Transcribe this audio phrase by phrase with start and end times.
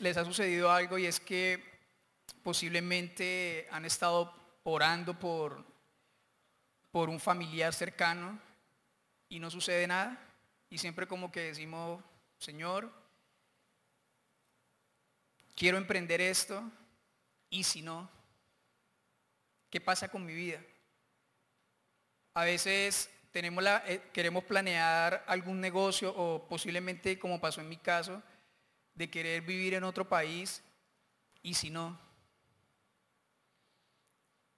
[0.00, 1.62] les ha sucedido algo y es que
[2.42, 5.64] posiblemente han estado orando por,
[6.90, 8.40] por un familiar cercano
[9.28, 10.18] y no sucede nada.
[10.70, 12.02] Y siempre como que decimos,
[12.38, 12.92] Señor,
[15.54, 16.62] quiero emprender esto
[17.50, 18.10] y si no,
[19.70, 20.60] ¿qué pasa con mi vida?
[22.34, 27.76] A veces tenemos la, eh, queremos planear algún negocio o posiblemente como pasó en mi
[27.76, 28.22] caso,
[28.98, 30.60] de querer vivir en otro país
[31.40, 31.96] y si no,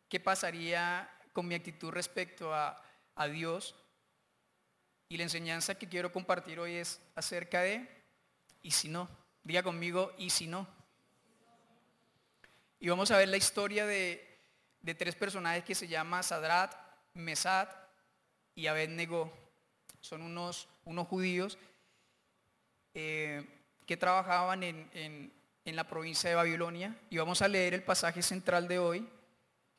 [0.09, 2.83] ¿qué pasaría con mi actitud respecto a,
[3.17, 3.77] a Dios?
[5.11, 7.87] Y la enseñanza que quiero compartir hoy es acerca de
[8.63, 9.11] y si no.
[9.43, 10.67] Diga conmigo y si no.
[12.79, 14.27] Y vamos a ver la historia de,
[14.81, 16.75] de tres personajes que se llaman Sadrat,
[17.13, 17.69] Mesad
[18.55, 19.31] y Abednego.
[20.01, 21.59] Son unos, unos judíos.
[22.95, 23.60] Eh,
[23.91, 25.33] que trabajaban en,
[25.65, 26.97] la provincia de Babilonia.
[27.11, 29.09] Y vamos a leer el pasaje central de hoy,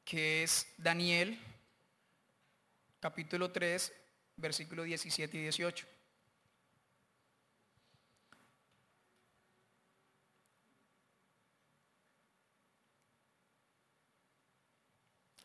[0.04, 1.40] que es Daniel,
[3.00, 3.94] capítulo 3,
[4.36, 5.88] versículos 17 y 18.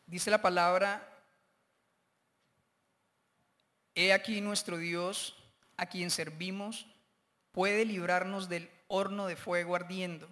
[0.07, 1.07] Dice la palabra,
[3.95, 5.41] he aquí nuestro Dios,
[5.77, 6.85] a quien servimos
[7.57, 10.29] puede librarnos del horno de fuego ardiendo,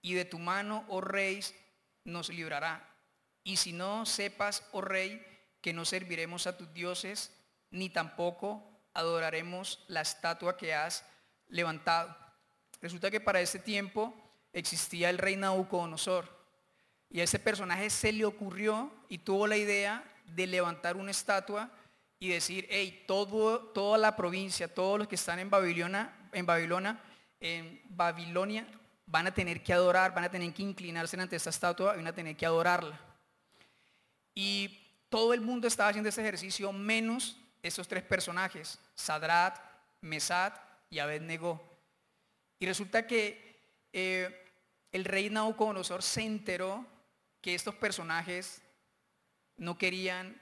[0.00, 1.40] y de tu mano, oh rey,
[2.04, 2.88] nos librará.
[3.42, 5.20] Y si no sepas, oh rey,
[5.60, 7.32] que no serviremos a tus dioses,
[7.72, 8.62] ni tampoco
[8.94, 11.04] adoraremos la estatua que has
[11.48, 12.16] levantado.
[12.80, 14.14] Resulta que para ese tiempo
[14.52, 16.28] existía el rey Nabucodonosor.
[17.10, 21.68] Y a ese personaje se le ocurrió y tuvo la idea de levantar una estatua
[22.20, 27.00] y decir, hey, toda la provincia, todos los que están en Babilonia, en Babilonia,
[27.40, 28.66] en Babilonia,
[29.06, 32.06] van a tener que adorar, van a tener que inclinarse ante esta estatua y van
[32.06, 33.00] a tener que adorarla.
[34.34, 39.58] Y todo el mundo estaba haciendo ese ejercicio menos esos tres personajes, Sadrat,
[40.00, 40.52] Mesad
[40.90, 41.60] y Abednego.
[42.60, 43.60] Y resulta que
[43.92, 44.46] eh,
[44.92, 46.86] el rey Nabucodonosor se enteró
[47.40, 48.62] que estos personajes
[49.56, 50.40] no querían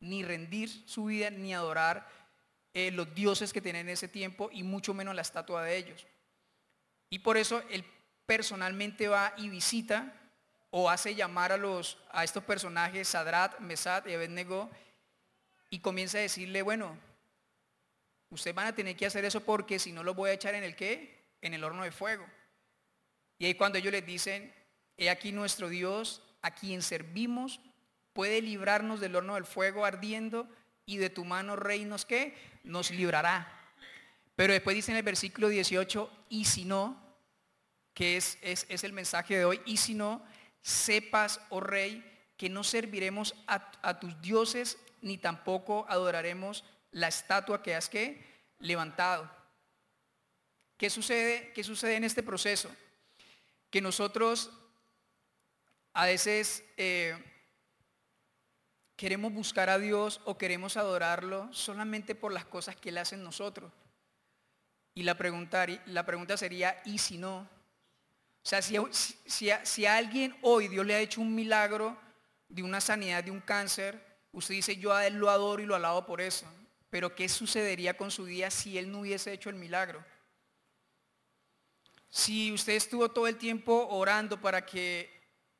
[0.00, 2.08] ni rendir su vida ni adorar
[2.78, 6.06] eh, los dioses que tienen en ese tiempo y mucho menos la estatua de ellos.
[7.08, 7.82] Y por eso él
[8.26, 10.12] personalmente va y visita
[10.68, 14.68] o hace llamar a, los, a estos personajes, Sadrat, Mesad y Abednego,
[15.70, 16.98] y comienza a decirle, bueno,
[18.28, 20.62] ustedes van a tener que hacer eso porque si no los voy a echar en
[20.62, 21.24] el qué?
[21.40, 22.26] En el horno de fuego.
[23.38, 24.52] Y ahí cuando ellos les dicen,
[24.98, 27.58] he aquí nuestro Dios, a quien servimos,
[28.12, 30.46] puede librarnos del horno del fuego ardiendo
[30.86, 33.52] y de tu mano, reinos que nos librará.
[34.36, 37.02] Pero después dice en el versículo 18, y si no,
[37.92, 40.22] que es, es, es el mensaje de hoy, y si no,
[40.62, 42.04] sepas, oh rey,
[42.36, 48.24] que no serviremos a, tus dioses, ni tampoco adoraremos la estatua que has que
[48.58, 49.30] levantado.
[50.76, 52.70] ¿Qué sucede, ¿Qué sucede en este proceso?
[53.70, 54.50] Que nosotros
[55.94, 57.16] a veces eh,
[58.96, 63.22] queremos buscar a Dios o queremos adorarlo solamente por las cosas que Él hace en
[63.22, 63.70] nosotros.
[64.94, 67.40] Y la pregunta, la pregunta sería, ¿y si no?
[67.40, 68.76] O sea, si,
[69.26, 71.96] si, si, a alguien hoy Dios le ha hecho un milagro
[72.48, 74.02] de una sanidad de un cáncer,
[74.32, 76.46] usted dice, yo a Él lo adoro y lo alabo por eso.
[76.88, 80.02] Pero ¿qué sucedería con su vida si Él no hubiese hecho el milagro?
[82.08, 85.10] Si usted estuvo todo el tiempo orando para que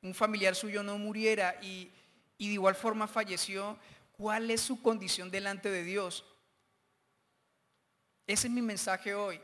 [0.00, 1.90] un familiar suyo no muriera y
[2.38, 3.78] y de igual forma falleció,
[4.12, 6.24] ¿cuál es su condición delante de Dios?
[8.26, 9.40] Ese es mi mensaje hoy.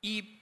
[0.00, 0.38] ¿Y,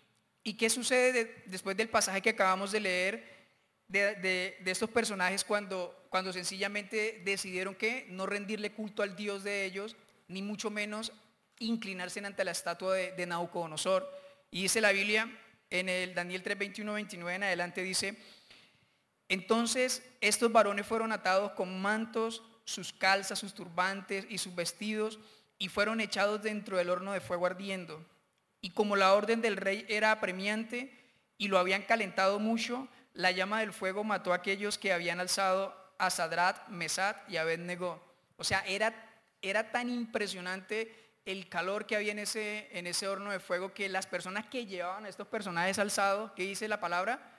[0.56, 3.48] qué sucede después del pasaje que acabamos de leer
[3.86, 9.94] de, estos personajes cuando, cuando sencillamente decidieron que no rendirle culto al Dios de ellos,
[10.26, 11.12] ni mucho menos
[11.58, 14.10] inclinarse ante la estatua de, de Nabucodonosor?
[14.50, 15.30] Y dice la Biblia
[15.68, 18.16] en el Daniel 3, 21, 29 en adelante, dice,
[19.28, 25.19] entonces estos varones fueron atados con mantos, sus calzas, sus turbantes y sus vestidos,
[25.58, 28.04] y fueron echados dentro del horno de fuego ardiendo.
[28.60, 30.92] Y como la orden del rey era apremiante
[31.36, 35.74] y lo habían calentado mucho, la llama del fuego mató a aquellos que habían alzado
[35.98, 38.00] a Sadrat, Mesat y Abednego.
[38.36, 38.94] O sea, era,
[39.42, 43.88] era tan impresionante el calor que había en ese, en ese horno de fuego que
[43.88, 47.38] las personas que llevaban a estos personajes alzados, ¿qué dice la palabra?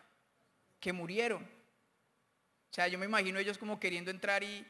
[0.79, 1.58] Que murieron.
[2.69, 4.65] O sea, yo me imagino ellos como queriendo entrar y,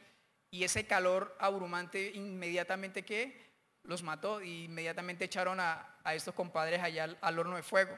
[0.52, 3.40] ese calor abrumante inmediatamente que
[3.84, 7.96] los mató y inmediatamente echaron a, estos compadres allá al, horno de fuego.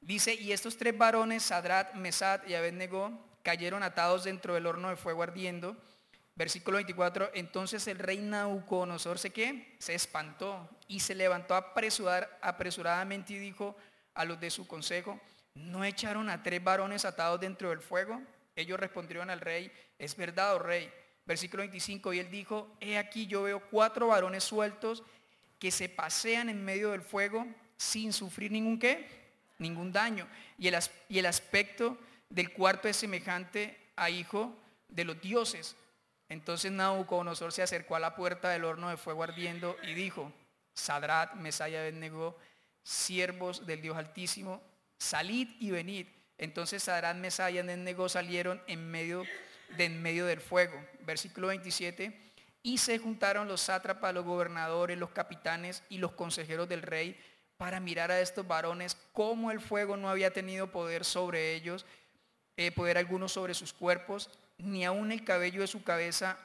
[0.00, 3.12] Dice, y estos tres varones, Sadrat, Mesad y Abednego,
[3.42, 5.76] cayeron atados dentro del horno de fuego ardiendo.
[6.34, 9.76] Versículo 24, entonces el rey Nauconosor se qué?
[9.78, 13.76] Se espantó y se levantó apresuradamente y dijo
[14.14, 15.20] a los de su consejo,
[15.54, 18.20] ¿no echaron a tres varones atados dentro del fuego?
[18.56, 20.90] Ellos respondieron al rey, es verdad, oh rey.
[21.26, 25.02] Versículo 25, y él dijo, he aquí yo veo cuatro varones sueltos
[25.58, 29.06] que se pasean en medio del fuego sin sufrir ningún qué,
[29.58, 30.26] ningún daño.
[30.58, 31.98] Y el, y el aspecto
[32.30, 34.56] del cuarto es semejante a hijo
[34.88, 35.76] de los dioses.
[36.28, 40.32] Entonces Nabucodonosor se acercó a la puerta del horno de fuego ardiendo y dijo,
[40.74, 42.36] Sadrat, Mesaya Abednego,
[42.82, 44.62] siervos del Dios Altísimo,
[44.98, 46.06] salid y venid.
[46.38, 49.24] Entonces Sadrat, Mesaya y Abednego salieron en medio,
[49.76, 50.84] de en medio del fuego.
[51.00, 52.32] Versículo 27.
[52.62, 57.18] Y se juntaron los sátrapas, los gobernadores, los capitanes y los consejeros del rey
[57.56, 61.86] para mirar a estos varones cómo el fuego no había tenido poder sobre ellos,
[62.56, 66.38] eh, poder alguno sobre sus cuerpos, ni aún el cabello de su cabeza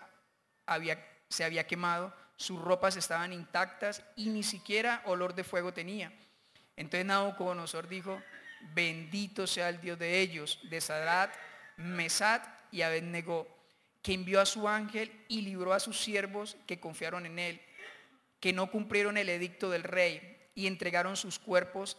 [0.66, 6.14] había, se había quemado, sus ropas estaban intactas y ni siquiera olor de fuego tenía.
[6.76, 8.22] Entonces Nabucodonosor dijo,
[8.74, 11.34] bendito sea el Dios de ellos, de Sadrat,
[11.78, 13.48] Mesat y Abednego,
[14.02, 17.62] que envió a su ángel y libró a sus siervos que confiaron en él,
[18.40, 21.98] que no cumplieron el edicto del rey y entregaron sus cuerpos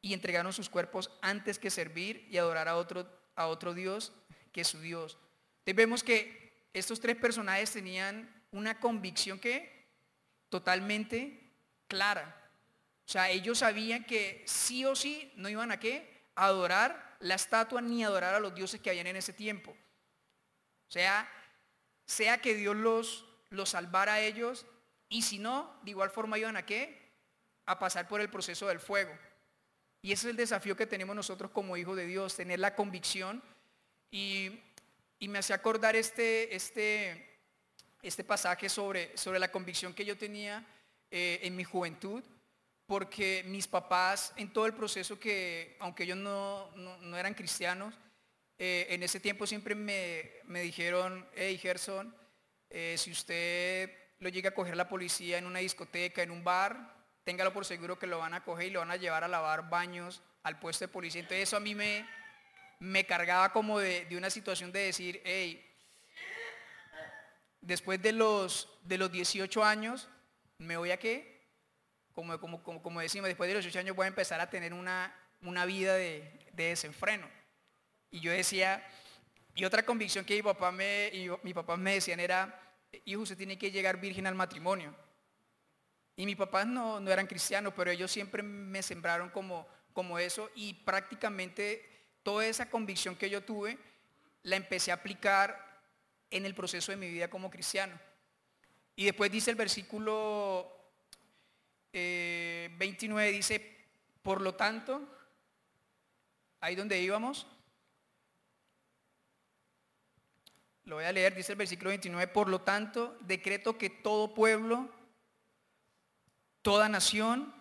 [0.00, 4.12] y entregaron sus cuerpos antes que servir y adorar a otro, a otro Dios
[4.52, 5.16] que su Dios.
[5.60, 9.88] Entonces vemos que estos tres personajes tenían una convicción que
[10.50, 11.52] totalmente
[11.88, 12.43] clara.
[13.06, 16.26] O sea, ellos sabían que sí o sí no iban a qué?
[16.34, 19.70] Adorar la estatua ni adorar a los dioses que habían en ese tiempo.
[19.70, 21.30] O sea,
[22.06, 24.66] sea que Dios los, los salvara a ellos
[25.08, 27.12] y si no, de igual forma iban a qué?
[27.66, 29.16] A pasar por el proceso del fuego.
[30.02, 33.42] Y ese es el desafío que tenemos nosotros como hijos de Dios, tener la convicción
[34.10, 34.60] y
[35.24, 37.38] y me hace acordar este, este,
[38.02, 40.64] este pasaje sobre, sobre la convicción que yo tenía
[41.10, 42.22] eh, en mi juventud,
[42.86, 47.94] porque mis papás en todo el proceso que, aunque ellos no, no, eran cristianos,
[48.58, 52.14] eh, en ese tiempo siempre me, me dijeron, hey Gerson,
[52.70, 56.94] eh, si usted lo llega a coger la policía en una discoteca, en un bar,
[57.24, 59.70] téngalo por seguro que lo van a coger y lo van a llevar a lavar
[59.70, 61.20] baños al puesto de policía.
[61.20, 62.06] Entonces eso a mí me,
[62.78, 65.64] me cargaba como de, una situación de decir, hey,
[67.60, 70.08] después de los, de los 18 años,
[70.58, 71.33] ¿me voy a qué?
[72.14, 75.14] Como, como, como, decimos, después de los 18 años voy a empezar a tener una,
[75.42, 77.28] una vida de, desenfreno.
[78.10, 78.86] Y yo decía,
[79.54, 82.60] y otra convicción que mi papá me, y mi papá me decían era,
[83.04, 84.94] hijo, usted tiene que llegar virgen al matrimonio.
[86.16, 90.50] Y mis papás no, no eran cristianos, pero ellos siempre me sembraron como, como eso
[90.54, 91.90] y prácticamente
[92.22, 93.78] toda esa convicción que yo tuve,
[94.42, 95.82] la empecé a aplicar
[96.30, 97.98] en el proceso de mi vida como cristiano.
[98.96, 100.73] Y después dice el versículo
[101.94, 103.86] 29, eh, dice,
[104.22, 105.00] por lo tanto,
[106.60, 107.46] ahí donde íbamos,
[110.86, 114.88] lo voy a leer, dice el versículo 29, por lo tanto, decreto que todo pueblo,
[116.62, 117.54] toda nación,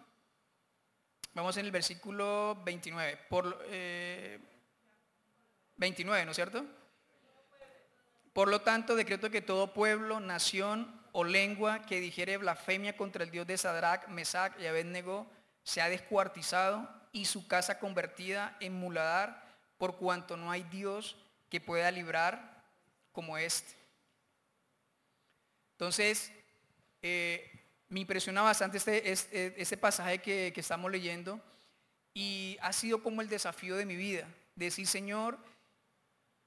[1.36, 4.40] vamos en el versículo 29, por, eh,
[5.78, 6.66] 29, ¿no es cierto?
[8.34, 13.32] Por lo tanto, decreto que todo pueblo, nación o lengua que dijere blasfemia contra el
[13.32, 15.28] Dios de Sadrach, Mesach y Abednego
[15.64, 21.16] sea descuartizado y su casa convertida en muladar, por cuanto no hay Dios
[21.50, 22.64] que pueda librar
[23.12, 23.76] como este.
[25.74, 26.32] Entonces,
[27.04, 27.52] eh,
[27.90, 31.40] me impresiona bastante este, este, este pasaje que, que estamos leyendo
[32.16, 34.28] y ha sido como el desafío de mi vida.
[34.56, 35.38] Decir, Señor,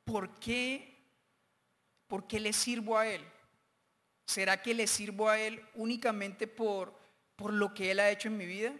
[0.04, 0.96] ¿por qué,
[2.08, 3.24] ¿por qué le sirvo a Él?
[4.26, 6.92] ¿Será que le sirvo a Él únicamente por,
[7.36, 8.74] por lo que Él ha hecho en mi vida?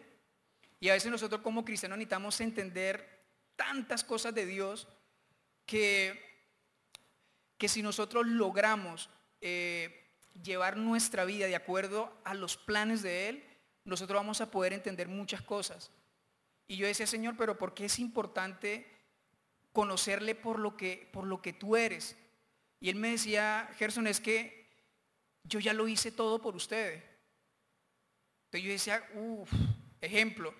[0.80, 3.24] Y a veces nosotros como cristianos necesitamos entender
[3.56, 4.88] tantas cosas de Dios
[5.64, 6.20] que,
[7.56, 9.08] que si nosotros logramos
[9.40, 10.04] eh,
[10.42, 13.44] llevar nuestra vida de acuerdo a los planes de Él,
[13.84, 15.90] nosotros vamos a poder entender muchas cosas.
[16.68, 18.86] Y yo decía, Señor, pero ¿por qué es importante
[19.76, 22.16] conocerle por lo que, por lo que tú eres.
[22.80, 24.65] Y él me decía, Gerson, es que
[25.48, 27.02] yo ya lo hice todo por ustedes.
[28.46, 29.50] Entonces yo decía, uff,
[30.00, 30.54] ejemplo.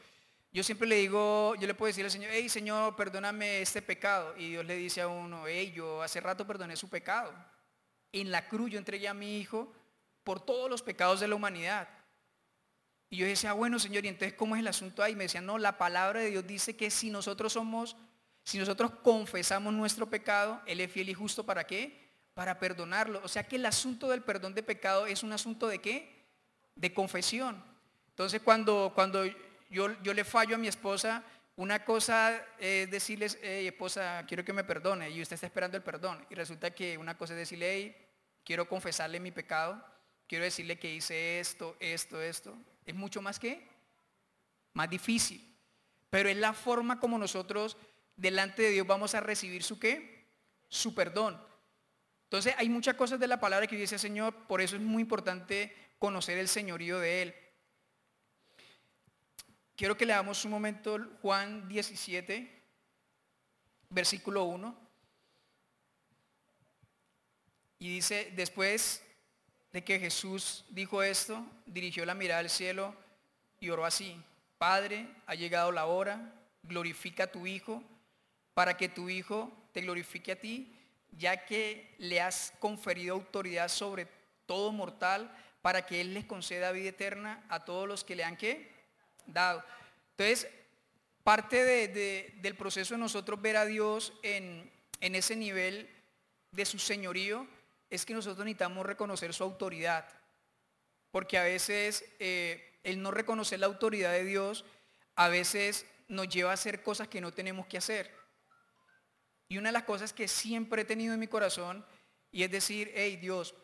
[0.52, 4.35] Yo siempre le digo, yo le puedo decir al Señor, hey Señor, perdóname este pecado.
[4.37, 7.35] Y Dios le dice a uno, hey, yo hace rato perdoné su pecado.
[8.12, 9.73] En la cruz yo entregué a mi hijo
[10.25, 11.88] por todos los pecados de la humanidad.
[13.11, 15.14] Y yo decía, bueno, Señor, ¿y entonces cómo es el asunto ahí?
[15.14, 17.97] Me decía, no, la palabra de Dios dice que si nosotros somos,
[18.43, 22.05] si nosotros confesamos nuestro pecado, Él es fiel y justo para qué?
[22.37, 23.23] Para perdonarlo.
[23.25, 26.26] O sea que el asunto del perdón de pecado es un asunto de qué?
[26.75, 27.64] De confesión.
[28.11, 29.25] Entonces cuando, cuando
[29.71, 31.25] yo, yo le fallo a mi esposa,
[31.57, 35.83] una cosa es decirles, hey, esposa, quiero que me perdone, y usted está esperando el
[35.83, 36.23] perdón.
[36.28, 37.97] Y resulta que una cosa es decirle, hey,
[38.45, 39.83] quiero confesarle mi pecado,
[40.26, 42.55] quiero decirle que hice esto, esto, esto.
[42.85, 43.66] Es mucho más que,
[44.75, 45.57] más difícil.
[46.11, 47.78] Pero es la forma como nosotros
[48.16, 50.26] delante de Dios vamos a recibir su qué,
[50.69, 51.40] su perdón.
[52.26, 55.75] Entonces hay muchas cosas de la palabra que dice Señor, por eso es muy importante
[55.99, 57.35] conocer el señorío de Él.
[59.76, 62.62] Quiero que leamos un momento Juan 17,
[63.90, 64.76] versículo 1.
[67.78, 69.04] Y dice, después
[69.73, 72.95] de que Jesús dijo esto, dirigió la mirada al cielo
[73.61, 74.21] y oró así,
[74.59, 77.85] Padre, ha llegado la hora, glorifica a tu Hijo,
[78.54, 80.75] para que tu Hijo te glorifique a ti,
[81.12, 84.06] ya que le has conferido autoridad sobre
[84.46, 88.36] todo mortal, para que Él les conceda vida eterna a todos los que le han
[88.36, 88.70] que
[89.26, 89.64] dado.
[90.12, 90.48] Entonces,
[91.25, 94.70] parte del proceso de nosotros ver a Dios en,
[95.00, 95.90] en ese nivel
[96.52, 97.46] de su señorío
[97.90, 100.08] es que nosotros necesitamos reconocer su autoridad.
[101.10, 104.64] Porque a veces eh, el no reconocer la autoridad de Dios,
[105.14, 108.14] a veces nos lleva a hacer cosas que no tenemos que hacer.
[109.48, 111.84] Y una de las cosas que siempre he tenido en mi corazón,
[112.32, 113.54] y es decir, hey Dios,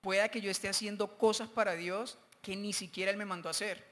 [0.00, 3.52] pueda que yo esté haciendo cosas para Dios que ni siquiera Él me mandó a
[3.52, 3.84] hacer.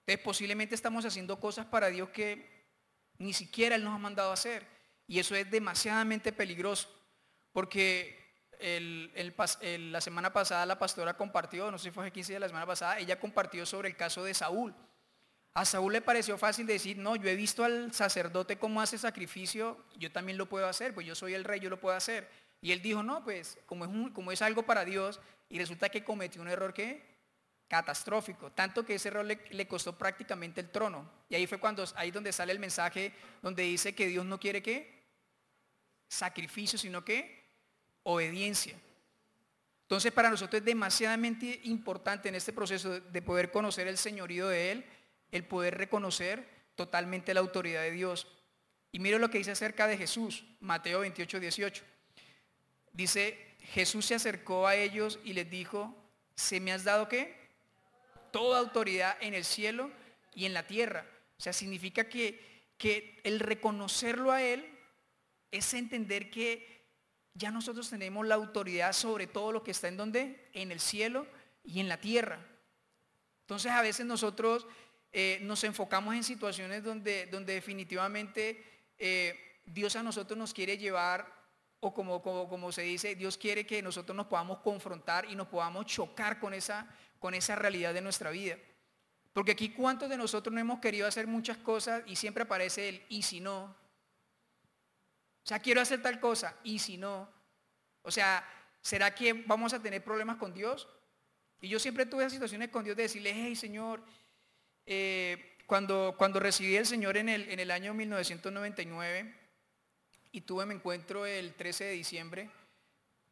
[0.00, 2.66] Entonces posiblemente estamos haciendo cosas para Dios que
[3.18, 4.66] ni siquiera Él nos ha mandado a hacer.
[5.06, 6.88] Y eso es demasiadamente peligroso.
[7.52, 8.18] Porque
[8.60, 12.66] la semana pasada la pastora compartió, no sé si fue hace 15 días la semana
[12.66, 14.74] pasada, ella compartió sobre el caso de Saúl.
[15.54, 19.84] A Saúl le pareció fácil decir, no, yo he visto al sacerdote cómo hace sacrificio,
[19.98, 22.28] yo también lo puedo hacer, pues yo soy el rey, yo lo puedo hacer.
[22.62, 26.04] Y él dijo, no, pues como es, como es algo para Dios, y resulta que
[26.04, 27.12] cometió un error que
[27.68, 31.10] catastrófico, tanto que ese error le, le, costó prácticamente el trono.
[31.28, 34.62] Y ahí fue cuando, ahí donde sale el mensaje donde dice que Dios no quiere
[34.62, 35.02] que
[36.08, 37.42] sacrificio, sino que
[38.02, 38.78] obediencia.
[39.82, 44.72] Entonces para nosotros es demasiadamente importante en este proceso de poder conocer el señorío de
[44.72, 44.86] Él,
[45.32, 46.46] el poder reconocer
[46.76, 48.28] totalmente la autoridad de Dios.
[48.92, 51.84] Y mire lo que dice acerca de Jesús, Mateo 28, 18.
[52.92, 55.96] Dice, Jesús se acercó a ellos y les dijo,
[56.34, 57.34] ¿se me has dado qué?
[58.30, 59.90] Toda autoridad en el cielo
[60.34, 61.06] y en la tierra.
[61.38, 64.68] O sea, significa que, que el reconocerlo a Él
[65.50, 66.82] es entender que
[67.34, 70.50] ya nosotros tenemos la autoridad sobre todo lo que está en donde?
[70.52, 71.26] En el cielo
[71.64, 72.38] y en la tierra.
[73.42, 74.66] Entonces a veces nosotros
[75.12, 78.64] eh, nos enfocamos en situaciones donde, donde definitivamente
[78.98, 81.42] eh, Dios a nosotros nos quiere llevar,
[81.80, 85.48] o como, como, como, se dice, Dios quiere que nosotros nos podamos confrontar y nos
[85.48, 86.86] podamos chocar con esa,
[87.18, 88.56] con esa realidad de nuestra vida.
[89.32, 93.06] Porque aquí cuántos de nosotros no hemos querido hacer muchas cosas y siempre aparece el
[93.08, 93.64] y si no,
[95.44, 97.28] o sea, quiero hacer tal cosa y si no,
[98.02, 98.46] o sea,
[98.80, 100.88] ¿será que vamos a tener problemas con Dios?
[101.60, 104.04] Y yo siempre tuve situaciones con Dios de decirle, hey Señor,
[104.86, 109.34] eh, cuando, cuando recibí al Señor en el, en el año 1999
[110.32, 112.50] y tuve mi encuentro el 13 de diciembre,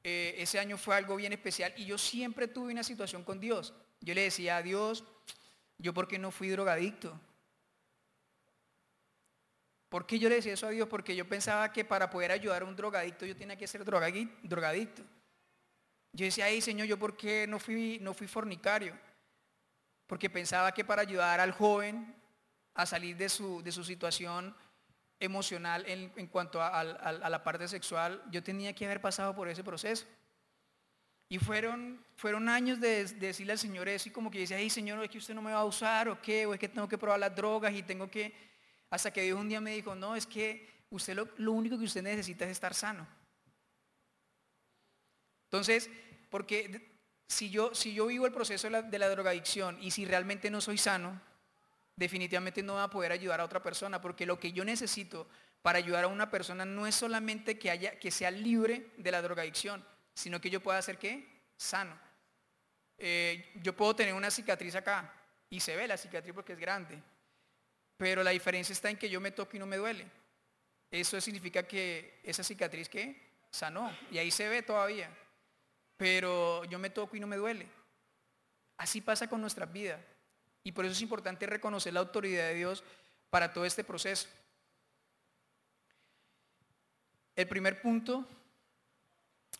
[0.02, 3.75] eh, ese año fue algo bien especial y yo siempre tuve una situación con Dios.
[4.00, 5.04] Yo le decía a Dios,
[5.78, 7.19] yo porque no fui drogadicto,
[9.90, 10.88] ¿Por qué yo le decía eso a Dios?
[10.88, 15.02] Porque yo pensaba que para poder ayudar a un drogadicto yo tenía que ser drogadicto.
[16.12, 18.97] Yo decía, ay Señor, ¿yo por qué no fui, no fui fornicario?
[20.11, 22.12] Porque pensaba que para ayudar al joven
[22.75, 24.52] a salir de su, de su situación
[25.21, 30.05] emocional en, cuanto a, la parte sexual, yo tenía que haber pasado por ese proceso.
[31.29, 35.00] Y fueron, fueron años de, decirle al Señor eso y como que decía, ay Señor,
[35.05, 36.99] es que usted no me va a usar o qué, o es que tengo que
[36.99, 38.35] probar las drogas y tengo que
[38.90, 42.02] hasta que Dios un día me dijo, no, es que usted lo, único que usted
[42.02, 43.07] necesita es estar sano.
[45.45, 45.88] Entonces,
[46.31, 46.90] porque
[47.31, 50.51] si yo, si yo vivo el proceso de la, de la, drogadicción y si realmente
[50.51, 51.21] no soy sano,
[51.95, 55.29] definitivamente no va a poder ayudar a otra persona, porque lo que yo necesito
[55.63, 59.23] para ayudar a una persona no es solamente que, haya, que sea libre de la
[59.23, 61.25] drogadicción, sino que yo pueda ser qué?
[61.57, 61.97] Sano.
[62.99, 65.15] Eh, yo puedo tener una cicatriz acá
[65.49, 67.01] y se ve la cicatriz porque es grande,
[67.97, 70.05] pero la diferencia está en que yo me toco y no me duele.
[70.91, 75.17] Eso significa que esa cicatriz que sanó y ahí se ve todavía.
[76.00, 77.69] Pero yo me toco y no me duele.
[78.78, 80.00] Así pasa con nuestras vidas.
[80.64, 82.83] Y por eso es importante reconocer la autoridad de Dios
[83.28, 84.26] para todo este proceso.
[87.37, 88.26] El primer punto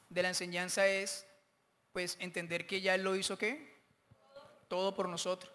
[0.09, 1.27] de la enseñanza es
[1.93, 3.79] pues entender que ya Él lo hizo qué?
[4.67, 5.53] Todo por nosotros.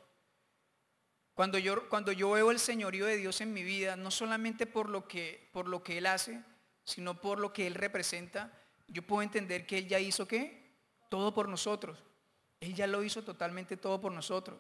[1.34, 4.90] Cuando yo, cuando yo veo el señorío de Dios en mi vida, no solamente por
[4.90, 6.44] lo, que, por lo que Él hace,
[6.84, 8.56] sino por lo que Él representa,
[8.88, 10.64] yo puedo entender que Él ya hizo qué?
[11.10, 11.98] Todo por nosotros.
[12.60, 14.58] Él ya lo hizo totalmente todo por nosotros.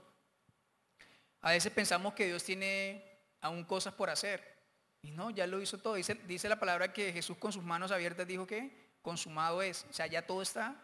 [1.42, 3.04] A veces pensamos que Dios tiene
[3.42, 4.56] aún cosas por hacer.
[5.02, 5.94] Y no, ya lo hizo todo.
[5.94, 8.72] Dice, la palabra que Jesús con sus manos abiertas dijo que
[9.02, 9.86] consumado es.
[9.90, 10.76] O sea, ya todo está,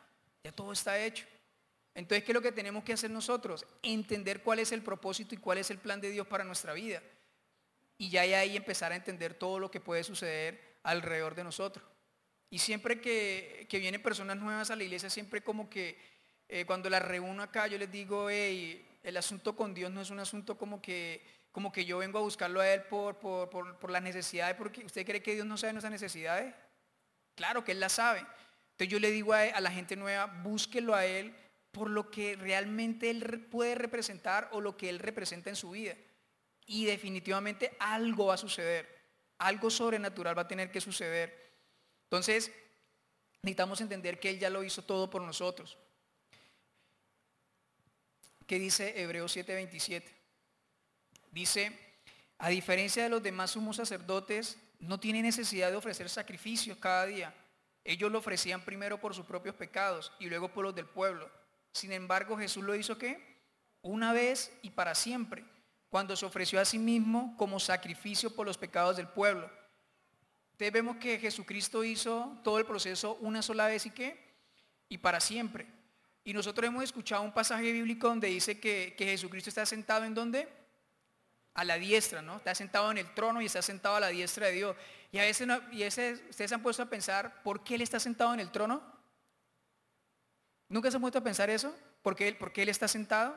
[0.44, 1.25] ya todo está hecho.
[1.96, 3.65] Entonces, ¿qué es lo que tenemos que hacer nosotros?
[3.82, 7.01] Entender cuál es el propósito y cuál es el plan de Dios para nuestra vida.
[7.98, 11.86] Y ya ahí empezar a entender todo lo que puede suceder alrededor de nosotros.
[12.51, 15.98] Y siempre que, vienen personas nuevas a la iglesia, siempre como que
[16.50, 20.10] eh, cuando las reúno acá, yo les digo, hey, el asunto con Dios no es
[20.10, 23.89] un asunto como que, como que yo vengo a buscarlo a Él por, por, por
[23.89, 26.53] las necesidades, porque usted cree que Dios no sabe nuestras necesidades.
[27.36, 28.20] Claro que Él las sabe.
[28.20, 31.34] Entonces yo le digo a, a la gente nueva, búsquelo a Él
[31.72, 35.96] por lo que realmente Él puede representar o lo que Él representa en su vida.
[36.65, 38.89] Y definitivamente algo va a suceder,
[39.38, 41.50] algo sobrenatural va a tener que suceder.
[42.12, 42.51] Entonces,
[43.41, 45.77] necesitamos entender que Él ya lo hizo todo por nosotros.
[48.46, 50.03] ¿Qué dice Hebreos 7:27?
[51.32, 51.96] Dice,
[52.38, 57.34] a diferencia de los demás sumos sacerdotes, no tiene necesidad de ofrecer sacrificios cada día.
[57.84, 61.32] Ellos lo ofrecían primero por sus propios pecados y luego por los del pueblo
[61.74, 63.41] sin embargo, Jesús lo hizo qué?
[63.82, 65.44] Una vez y para siempre,
[65.89, 69.50] cuando se ofreció a sí mismo como sacrificio por los pecados del pueblo.
[70.62, 74.15] Entonces vemos que Jesucristo hizo todo el proceso una sola vez y qué?
[74.89, 75.65] Y para siempre.
[76.24, 80.48] Y nosotros hemos escuchado un pasaje bíblico donde dice que, Jesucristo está sentado en dónde?
[81.56, 82.38] A la diestra, ¿no?
[82.38, 84.75] Está sentado en el trono y está sentado a la diestra de Dios.
[85.12, 88.00] Y a veces, y a veces ustedes han puesto a pensar, ¿por qué Él está
[88.00, 88.84] sentado en el trono?
[90.69, 91.76] ¿Nunca se han puesto a pensar eso?
[92.04, 93.36] ¿Por qué, él está sentado?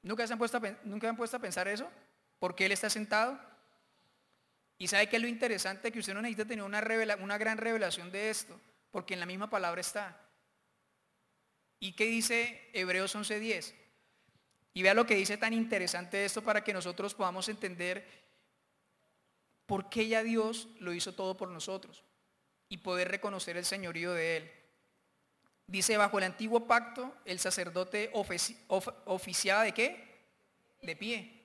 [0.00, 1.86] ¿Nunca se han puesto a, ¿Nunca han puesto a pensar eso?
[2.38, 3.49] ¿Por qué él está sentado?
[4.80, 8.30] Y sabe que es lo interesante que usted no necesita tener una, gran revelación de
[8.30, 8.58] esto,
[8.90, 10.18] porque en la misma palabra está.
[11.78, 13.74] ¿Y qué dice Hebreos 11:10?
[14.72, 18.08] Y vea lo que dice tan interesante esto para que nosotros podamos entender
[19.66, 22.02] por qué ya Dios lo hizo todo por nosotros
[22.70, 24.50] y poder reconocer el señorío de Él.
[25.66, 30.24] Dice, bajo el antiguo pacto, el sacerdote oficiaba de qué?
[30.80, 31.39] De pie.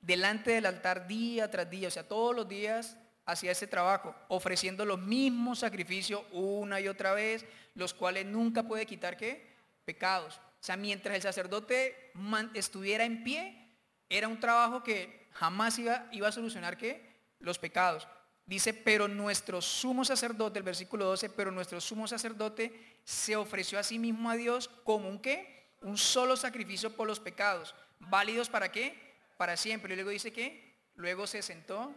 [0.00, 4.86] Delante del altar día tras día, o sea, todos los días hacía ese trabajo, ofreciendo
[4.86, 9.46] los mismos sacrificios una y otra vez, los cuales nunca puede quitar qué?
[9.84, 10.40] Pecados.
[10.60, 12.12] O sea, mientras el sacerdote
[12.54, 13.68] estuviera en pie,
[14.08, 17.06] era un trabajo que jamás iba, iba a solucionar qué?
[17.38, 18.08] Los pecados.
[18.46, 23.82] Dice, pero nuestro sumo sacerdote, el versículo 12, pero nuestro sumo sacerdote se ofreció a
[23.82, 25.74] sí mismo a Dios como un qué?
[25.82, 27.74] Un solo sacrificio por los pecados.
[28.00, 29.07] ¿Válidos para qué?
[29.38, 29.94] Para siempre.
[29.94, 31.94] Y luego dice que luego se sentó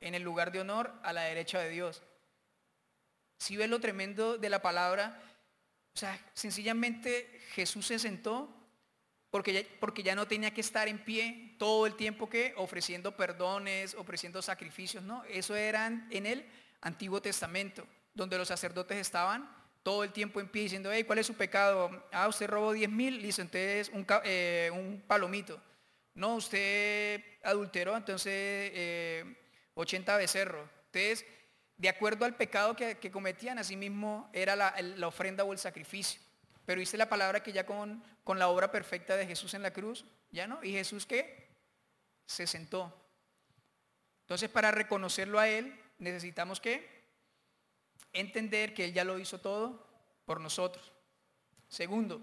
[0.00, 2.04] en el lugar de honor a la derecha de Dios.
[3.38, 5.20] Si ves lo tremendo de la palabra,
[5.92, 8.48] o sea, sencillamente Jesús se sentó
[9.30, 13.16] porque ya, porque ya no tenía que estar en pie todo el tiempo que ofreciendo
[13.16, 15.24] perdones, ofreciendo sacrificios, ¿no?
[15.24, 16.46] Eso eran en el
[16.80, 19.50] Antiguo Testamento, donde los sacerdotes estaban
[19.82, 22.06] todo el tiempo en pie diciendo, hey, ¿cuál es su pecado?
[22.10, 25.60] Ah, usted robó 10 mil, listo, entonces un, eh, un, palomito.
[26.14, 29.26] No, usted adulteró, entonces
[29.74, 30.68] 80 eh, becerros.
[30.86, 31.26] Entonces,
[31.76, 36.20] de acuerdo al pecado que, cometían, así mismo era la, la ofrenda o el sacrificio.
[36.64, 39.72] Pero dice la palabra que ya con, con la obra perfecta de Jesús en la
[39.72, 40.62] cruz, ya no.
[40.62, 41.48] ¿Y Jesús qué?
[42.26, 42.92] Se sentó.
[44.22, 47.04] Entonces para reconocerlo a Él necesitamos que
[48.12, 49.86] entender que Él ya lo hizo todo
[50.24, 50.92] por nosotros.
[51.68, 52.22] Segundo,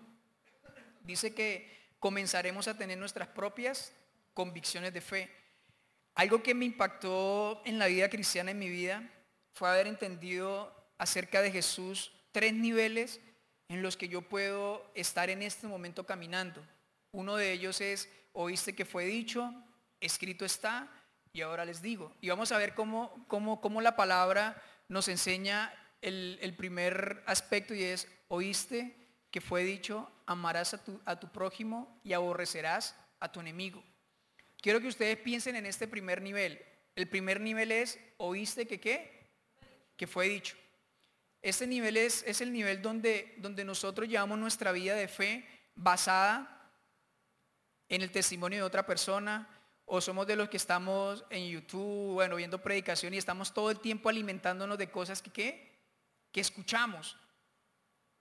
[1.01, 3.93] dice que comenzaremos a tener nuestras propias
[4.33, 5.29] convicciones de fe.
[6.15, 9.07] Algo que me impactó en la vida cristiana en mi vida
[9.53, 13.21] fue haber entendido acerca de Jesús tres niveles
[13.69, 16.65] en los que yo puedo estar en este momento caminando.
[17.11, 19.53] Uno de ellos es, oíste que fue dicho,
[19.99, 20.89] escrito está,
[21.31, 22.11] y ahora les digo.
[22.19, 24.59] Y vamos a ver cómo, cómo, cómo la palabra
[24.89, 28.97] nos enseña el, el, primer aspecto y es, oíste
[29.29, 33.83] que fue dicho, amarás a tu, a tu prójimo y aborrecerás a tu enemigo.
[34.61, 36.63] Quiero que ustedes piensen en este primer nivel.
[36.95, 39.29] El primer nivel es, oíste que qué?
[39.97, 40.57] Que fue dicho.
[41.41, 46.71] Este nivel es, es el nivel donde, donde nosotros llevamos nuestra vida de fe basada
[47.89, 49.49] en el testimonio de otra persona,
[49.85, 53.79] o somos de los que estamos en YouTube, bueno, viendo predicación y estamos todo el
[53.79, 55.71] tiempo alimentándonos de cosas que, ¿qué?
[56.31, 57.17] que escuchamos.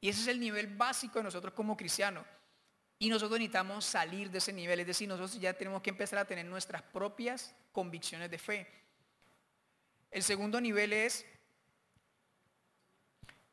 [0.01, 2.25] Y ese es el nivel básico de nosotros como cristianos.
[2.99, 6.27] Y nosotros necesitamos salir de ese nivel, es decir, nosotros ya tenemos que empezar a
[6.27, 8.67] tener nuestras propias convicciones de fe.
[10.11, 11.25] El segundo nivel es,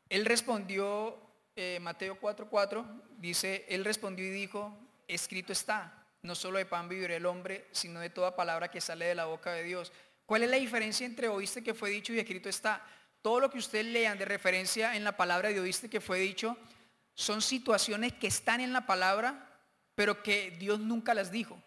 [0.10, 1.18] él respondió,
[1.56, 2.86] eh, Mateo 4:4,
[3.18, 8.00] dice, él respondió y dijo, escrito está, no solo de pan vivirá el hombre, sino
[8.00, 9.94] de toda palabra que sale de la boca de Dios.
[10.26, 12.86] ¿Cuál es la diferencia entre oíste que fue dicho y escrito está?
[13.28, 16.56] Todo lo que ustedes lean de referencia en la palabra de oíste que fue dicho,
[17.14, 19.50] son situaciones que están en la palabra,
[19.96, 21.62] pero que Dios nunca las dijo.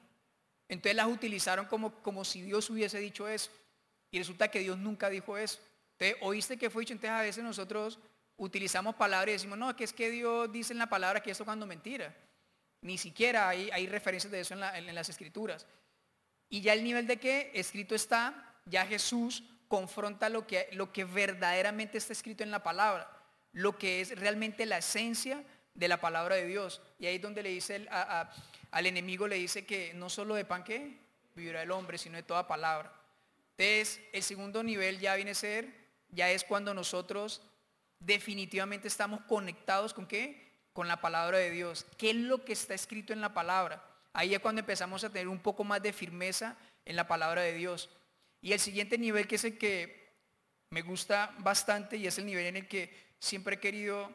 [0.71, 3.51] Entonces las utilizaron como, como si Dios hubiese dicho eso.
[4.11, 5.59] Y resulta que Dios nunca dicho eso.
[5.99, 7.99] Entonces, oíste que fue dicho, entonces a veces nosotros
[8.39, 11.45] utilizamos palabras y decimos, no, que es que Dios dice en la palabra que esto
[11.45, 12.17] cuando mentira.
[12.81, 15.67] Ni siquiera hay, hay referencias de eso en, en las escrituras.
[16.49, 21.07] Y ya el nivel de que escrito está, ya Jesús confronta lo que, lo que
[21.07, 23.21] verdaderamente está escrito en la palabra
[23.53, 25.43] lo que es realmente la esencia
[25.75, 26.81] de la palabra de Dios.
[26.99, 27.87] Y ahí es donde le dice
[28.71, 30.99] al enemigo, le dice que no solo de pan que
[31.35, 32.93] vivirá el hombre, sino de toda palabra.
[33.57, 35.69] Entonces, el segundo nivel ya viene a ser,
[36.11, 37.43] ya es cuando nosotros
[37.99, 40.51] definitivamente estamos conectados con qué?
[40.73, 41.87] Con la palabra de Dios.
[41.99, 43.85] ¿Qué es lo que está escrito en la palabra?
[44.13, 47.53] Ahí es cuando empezamos a tener un poco más de firmeza en la palabra de
[47.53, 47.91] Dios.
[48.41, 50.15] Y el siguiente nivel que es el que
[50.71, 54.11] me gusta bastante y es el nivel en el que siempre he querido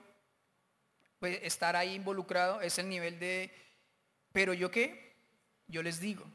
[1.19, 3.51] pues, estar ahí involucrado, es el nivel de,
[4.31, 5.15] pero yo qué,
[5.67, 6.25] yo les digo,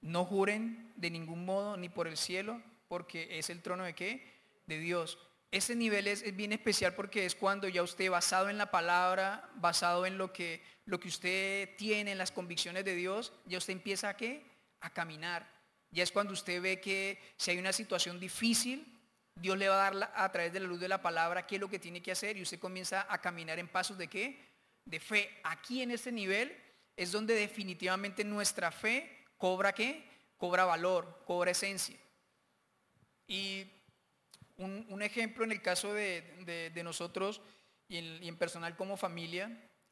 [0.00, 4.32] no juren de ningún modo ni por el cielo, porque es el trono de qué,
[4.66, 5.18] de Dios.
[5.50, 10.06] Ese nivel es, bien especial porque es cuando ya usted basado en la palabra, basado
[10.06, 14.10] en lo que, lo que usted tiene, en las convicciones de Dios, ya usted empieza
[14.10, 14.44] a qué,
[14.80, 15.59] a caminar.
[15.90, 18.86] Ya es cuando usted ve que si hay una situación difícil,
[19.34, 21.60] Dios le va a dar a través de la luz de la palabra qué es
[21.60, 24.38] lo que tiene que hacer y usted comienza a caminar en pasos de qué?
[24.84, 25.40] De fe.
[25.44, 26.56] Aquí en este nivel
[26.96, 30.04] es donde definitivamente nuestra fe cobra qué?
[30.36, 31.96] Cobra valor, cobra esencia.
[33.26, 33.66] Y
[34.58, 37.40] un, ejemplo en el caso de, nosotros
[37.88, 39.50] y en, personal como familia,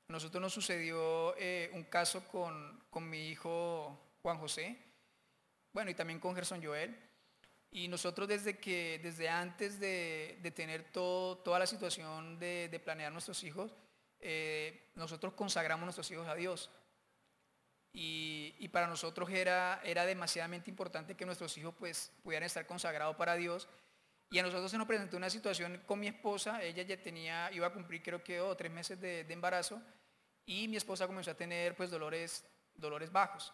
[0.09, 4.77] nosotros nos sucedió eh, un caso con, con mi hijo Juan José,
[5.79, 6.97] bueno, y también con Gerson Joel
[7.71, 13.45] y nosotros desde que, desde antes de, tener todo, toda la situación de, planear nuestros
[13.45, 13.71] hijos,
[14.21, 16.69] eh, nosotros consagramos nuestros hijos a Dios.
[17.93, 23.37] Y, para nosotros era, era demasiadamente importante que nuestros hijos pues, pudieran estar consagrados para
[23.37, 23.69] Dios.
[24.31, 27.69] Y a nosotros se nos presentó una situación con mi esposa, ella ya tenía, iba
[27.69, 29.81] a cumplir creo que dos tres meses de, embarazo,
[30.45, 33.53] y mi esposa comenzó a tener pues dolores, dolores bajos.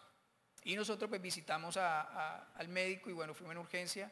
[0.65, 4.11] Y nosotros pues visitamos al médico y bueno, fuimos en urgencia.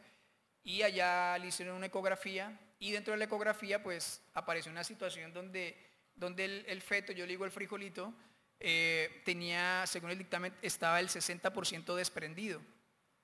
[0.63, 2.57] Y allá le hicieron una ecografía.
[2.77, 5.75] Y dentro de la ecografía pues apareció una situación donde,
[6.15, 8.13] donde el, feto, yo le digo el frijolito,
[8.59, 12.61] eh, tenía, según el dictamen, estaba el 60% desprendido.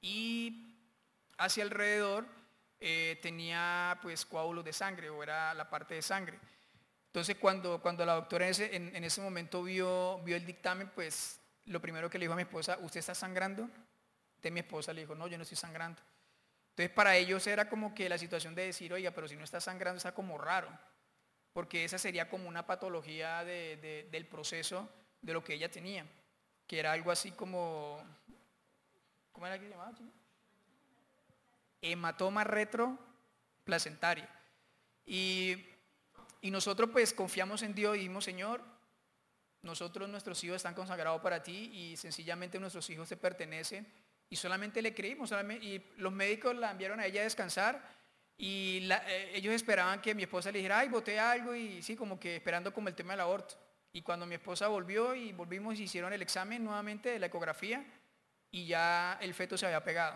[0.02, 0.76] Y
[1.38, 2.26] hacia alrededor
[2.80, 6.40] eh, tenía pues coágulos de sangre o era la parte de sangre.
[7.06, 11.40] Entonces cuando, cuando la doctora en ese, en ese momento vio, vio el dictamen, pues
[11.70, 13.62] lo primero que le dijo a mi esposa, ¿usted está sangrando?
[13.64, 16.02] Entonces mi esposa le dijo, no, yo no estoy sangrando.
[16.72, 19.62] Entonces para ellos era como que la situación de decir, oiga, pero si no está
[19.62, 20.68] sangrando está como raro,
[21.54, 24.90] porque esa sería como una patología del proceso
[25.22, 26.08] de lo que ella tenía,
[26.66, 28.04] que era algo así como,
[29.32, 29.92] ¿cómo era que se llamaba?
[31.82, 34.28] Hematoma retroplacentaria.
[35.06, 35.68] Y,
[36.42, 38.64] y nosotros pues confiamos en Dios y dijimos, Señor,
[39.62, 43.86] nosotros, nuestros hijos están consagrados para ti y sencillamente nuestros hijos te pertenecen
[44.30, 45.32] y solamente le creímos.
[45.62, 48.00] y los médicos la enviaron a ella a descansar
[48.38, 52.18] y eh, ellos esperaban que mi esposa le dijera, ay, boté algo y sí, como
[52.18, 53.56] que esperando como el tema del aborto.
[53.92, 57.86] Y cuando mi esposa volvió y volvimos, hicieron el examen nuevamente de la ecografía
[58.50, 60.16] y ya el feto se había pegado.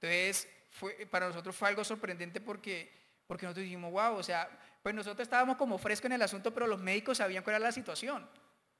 [0.00, 2.90] Entonces, fue, para nosotros fue algo sorprendente porque,
[3.26, 4.48] porque nosotros dijimos, wow, o sea,
[4.82, 7.72] pues nosotros estábamos como frescos en el asunto, pero los médicos sabían cuál era la
[7.72, 8.28] situación.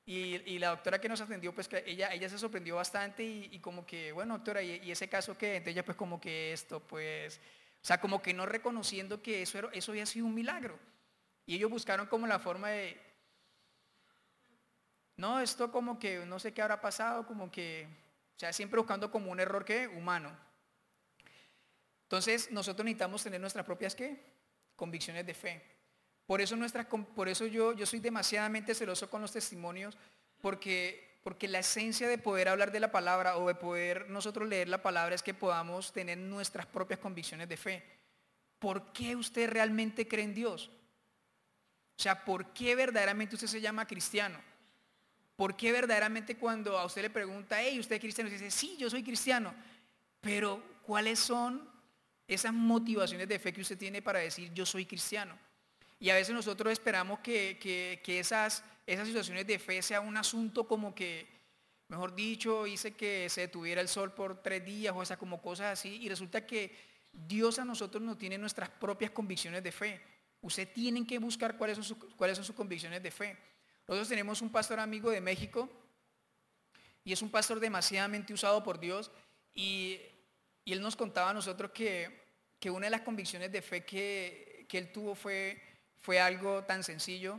[0.06, 3.86] Y, la doctora que nos atendió, pues que ella, ella se sorprendió bastante y, como
[3.86, 5.56] que, bueno, doctora, ¿y, ese caso qué?
[5.56, 7.38] Entonces ella pues como que esto, pues,
[7.80, 10.78] o sea, como que no reconociendo que eso, era, eso había sido un milagro.
[11.46, 13.00] Y ellos buscaron como la forma de,
[15.20, 17.86] no, esto como que no sé qué habrá pasado, como que,
[18.36, 20.34] o sea, siempre buscando como un error que humano.
[22.04, 24.18] Entonces nosotros necesitamos tener nuestras propias qué?
[24.74, 25.79] Convicciones de fe.
[26.30, 26.56] Por eso,
[27.16, 29.98] por eso yo, yo soy demasiadamente celoso con los testimonios,
[30.40, 34.68] porque porque la esencia de poder hablar de la palabra o de poder nosotros leer
[34.68, 37.82] la palabra es que podamos tener nuestras propias convicciones de fe.
[38.60, 40.70] ¿Por qué usted realmente cree en Dios?
[41.98, 44.38] O sea, ¿por qué verdaderamente usted se llama cristiano?
[45.34, 48.30] ¿Por qué verdaderamente cuando a usted le pregunta, hey, ¿usted es cristiano?
[48.30, 49.52] Dice, sí, yo soy cristiano.
[50.20, 51.68] Pero, ¿cuáles son
[52.28, 55.49] esas motivaciones de fe que usted tiene para decir, yo soy cristiano?
[56.00, 60.94] Y a veces nosotros esperamos que, esas, esas situaciones de fe sea un asunto como
[60.94, 61.28] que,
[61.88, 65.78] mejor dicho, hice que se detuviera el sol por tres días o esas como cosas
[65.78, 66.00] así.
[66.00, 66.74] Y resulta que
[67.12, 70.00] Dios a nosotros no tiene nuestras propias convicciones de fe.
[70.40, 73.36] Usted tiene que buscar cuáles son, sus, cuáles son sus convicciones de fe.
[73.86, 75.68] Nosotros tenemos un pastor amigo de México
[77.04, 79.10] y es un pastor demasiadamente usado por Dios
[79.54, 80.00] y,
[80.66, 82.20] él nos contaba a nosotros que,
[82.60, 85.60] que, una de las convicciones de fe que, que él tuvo fue
[86.00, 87.38] fue algo tan sencillo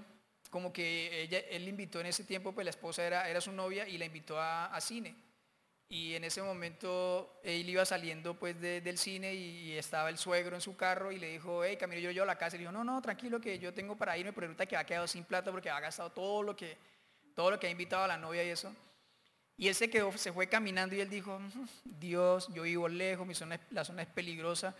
[0.51, 3.87] como que ella, él invitó en ese tiempo, pues la esposa era, era su novia
[3.87, 5.15] y la invitó a, cine.
[5.87, 10.61] Y en ese momento él iba saliendo pues del cine y, estaba el suegro en
[10.61, 12.55] su carro y le dijo, hey Camilo, yo llevo a la casa.
[12.55, 14.85] Y le dijo, no, no, tranquilo que yo tengo para irme, pero ahorita que ha
[14.85, 16.77] quedado sin plata porque ha gastado todo lo que,
[17.33, 18.75] todo lo que ha invitado a la novia y eso.
[19.57, 21.39] Y él se quedó, se fue caminando y él dijo,
[21.85, 24.75] Dios, yo vivo lejos, mi zona, la zona es peligrosa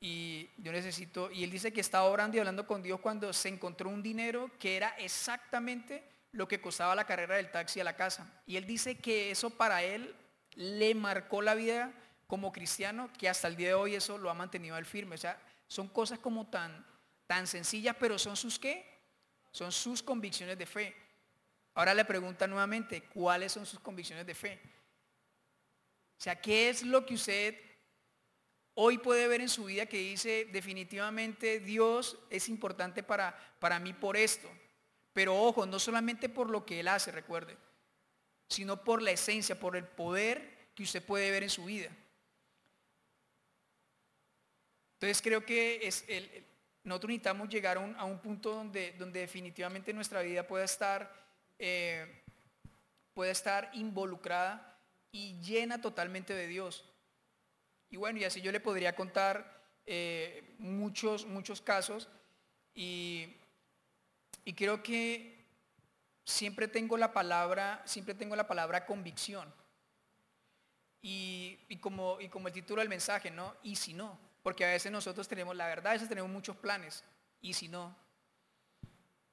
[0.00, 3.48] y yo necesito, y él dice que estaba orando y hablando con Dios cuando se
[3.48, 7.96] encontró un dinero que era exactamente lo que costaba la carrera del taxi a la
[7.96, 8.30] casa.
[8.46, 10.14] Y él dice que eso para él
[10.54, 11.92] le marcó la vida
[12.26, 15.14] como cristiano, que hasta el día de hoy eso lo ha mantenido él firme.
[15.14, 16.84] O sea, son cosas como tan,
[17.26, 18.84] tan sencillas, pero son sus qué?
[19.50, 20.94] Son sus convicciones de fe.
[21.74, 24.60] Ahora le pregunta nuevamente, ¿cuáles son sus convicciones de fe?
[26.18, 27.65] O sea, ¿qué es lo que usted
[28.78, 33.92] hoy puede ver en su vida que dice, definitivamente Dios es importante para, para mí
[33.92, 34.48] por esto.
[35.12, 37.56] Pero ojo, no solamente por lo que Él hace, recuerde,
[38.48, 41.90] sino por la esencia, por el poder que usted puede ver en su vida.
[44.94, 46.44] Entonces creo que es el,
[46.84, 51.12] nosotros necesitamos llegar a un, punto donde, donde, definitivamente nuestra vida pueda estar,
[51.58, 52.22] eh,
[53.14, 54.78] pueda estar involucrada
[55.10, 56.84] y llena totalmente de Dios.
[57.96, 62.10] Y bueno, y así yo le podría contar eh, muchos, muchos casos.
[62.74, 63.34] Y,
[64.54, 65.46] creo que
[66.22, 69.50] siempre tengo la palabra, siempre tengo la palabra convicción.
[71.00, 73.56] Y, como, y como el título del mensaje, ¿no?
[73.62, 77.02] Y si no, porque a veces nosotros tenemos, la verdad, a veces tenemos muchos planes,
[77.40, 77.96] y si no.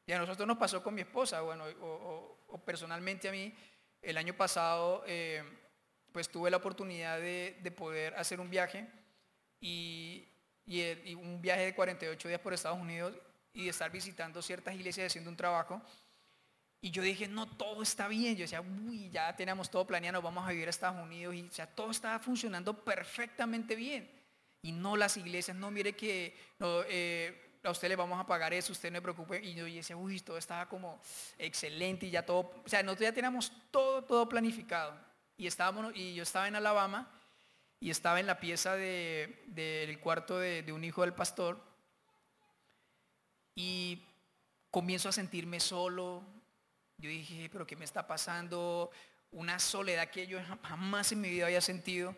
[0.06, 3.54] Y a nosotros nos pasó con mi esposa, bueno, o, personalmente a mí,
[4.02, 5.44] el año pasado eh,
[6.14, 8.88] pues tuve la oportunidad de, poder hacer un viaje
[9.60, 10.26] y,
[11.16, 13.14] un viaje de 48 días por Estados Unidos
[13.52, 15.82] y de estar visitando ciertas iglesias haciendo un trabajo.
[16.80, 18.36] Y yo dije, no, todo está bien.
[18.36, 21.34] Yo decía, uy, ya tenemos todo planeado, vamos a vivir a Estados Unidos.
[21.34, 24.10] Y o sea, todo estaba funcionando perfectamente bien.
[24.62, 28.72] Y no las iglesias, no, mire que eh, a usted le vamos a pagar eso,
[28.72, 29.44] usted no se preocupe.
[29.44, 31.02] Y yo decía, uy, todo estaba como
[31.38, 35.13] excelente y ya todo, o sea, nosotros ya teníamos todo, todo planificado
[35.44, 37.12] y, estábamos, y yo estaba en Alabama
[37.82, 41.62] y estaba en la pieza del cuarto de, un hijo del pastor
[43.54, 44.02] y
[44.72, 46.24] comienzo a sentirme solo.
[46.98, 48.90] Yo dije, pero ¿qué me está pasando?
[49.32, 52.16] Una soledad que yo jamás en mi vida había sentido.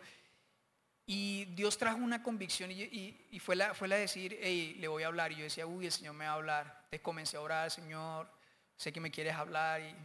[1.04, 5.08] Y Dios trajo una convicción y, fue, la, fue la decir, hey, le voy a
[5.08, 5.32] hablar.
[5.32, 6.86] Y yo decía, uy, el Señor me va a hablar.
[6.90, 8.30] Te comencé a orar, Señor,
[8.76, 9.80] sé que me quieres hablar.
[9.80, 9.96] Y,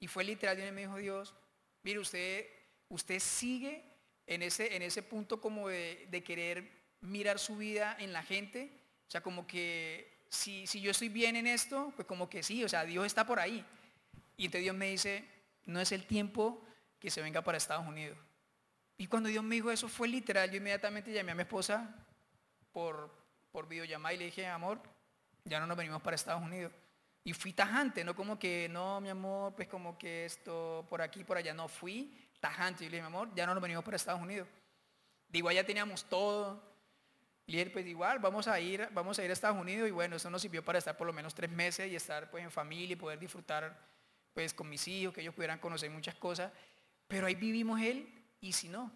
[0.00, 1.34] y fue literal, y me dijo Dios,
[1.82, 2.46] Mire, usted,
[2.88, 3.84] usted sigue
[4.26, 8.70] en ese, en ese punto como de, querer mirar su vida en la gente.
[9.06, 12.62] O sea, como que si, si yo estoy bien en esto, pues como que sí,
[12.64, 13.64] o sea, Dios está por ahí.
[14.36, 15.24] Y entonces Dios me dice,
[15.64, 16.62] no es el tiempo
[16.98, 18.18] que se venga para Estados Unidos.
[18.96, 21.94] Y cuando Dios me dijo eso fue literal, yo inmediatamente llamé a mi esposa
[22.72, 23.10] por,
[23.52, 24.80] por videollamada y le dije, amor,
[25.44, 26.72] ya no nos venimos para Estados Unidos.
[27.24, 31.24] Y fui tajante, no como que, no, mi amor, pues como que esto por aquí,
[31.24, 31.52] por allá.
[31.52, 32.84] No, fui tajante.
[32.84, 34.48] Y le dije, mi amor, ya no nos venimos para Estados Unidos.
[35.28, 36.62] Digo, ya teníamos todo.
[37.46, 39.88] Y dije, pues igual, vamos a ir, vamos a ir a Estados Unidos.
[39.88, 42.44] Y bueno, eso nos sirvió para estar por lo menos tres meses y estar pues
[42.44, 43.78] en familia y poder disfrutar
[44.32, 46.52] pues con mis hijos, que ellos pudieran conocer muchas cosas.
[47.06, 48.06] Pero ahí vivimos él
[48.40, 48.92] y si no.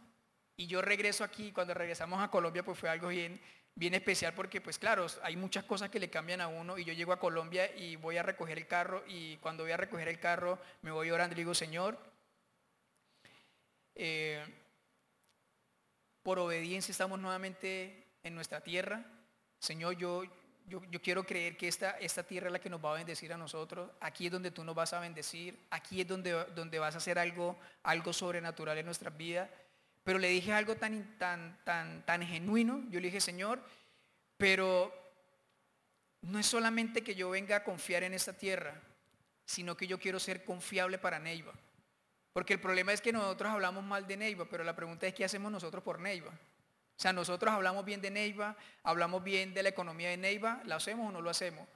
[0.57, 3.41] Y yo regreso aquí, cuando regresamos a Colombia, pues fue algo bien,
[3.75, 6.93] bien especial porque pues claro, hay muchas cosas que le cambian a uno y yo
[6.93, 10.19] llego a Colombia y voy a recoger el carro y cuando voy a recoger el
[10.19, 11.99] carro me voy orando y digo, Señor,
[13.95, 14.45] eh,
[16.23, 19.05] por obediencia estamos nuevamente en nuestra tierra.
[19.59, 20.25] Señor, yo,
[20.67, 23.33] yo, yo, quiero creer que esta, esta tierra es la que nos va a bendecir
[23.33, 23.91] a nosotros.
[24.01, 25.59] Aquí es donde tú nos vas a bendecir.
[25.71, 29.49] Aquí es donde, donde vas a hacer algo, algo sobrenatural en nuestras vidas.
[30.05, 32.85] Pero le dije algo tan, tan, tan, tan genuino.
[32.91, 33.62] Yo le dije, Señor,
[34.37, 34.93] pero
[36.23, 38.81] no es solamente que yo venga a confiar en esta tierra,
[39.45, 41.53] sino que yo quiero ser confiable para Neiva.
[42.33, 45.25] Porque el problema es que nosotros hablamos mal de Neiva, pero la pregunta es qué
[45.25, 46.31] hacemos nosotros por Neiva.
[46.31, 50.77] O sea, nosotros hablamos bien de Neiva, hablamos bien de la economía de Neiva, ¿la
[50.77, 51.67] hacemos o no lo hacemos?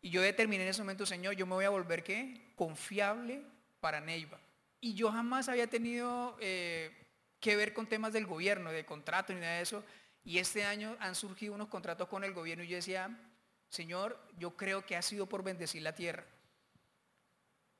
[0.00, 2.52] Y yo determiné en ese momento, Señor, yo me voy a volver qué?
[2.56, 3.42] Confiable
[3.80, 4.38] para Neiva.
[4.80, 7.01] Y yo jamás había tenido eh,
[7.42, 9.84] que ver con temas del gobierno, de contrato ni nada de eso.
[10.24, 13.10] Y este año han surgido unos contratos con el gobierno y yo decía,
[13.68, 16.24] Señor, yo creo que ha sido por bendecir la tierra.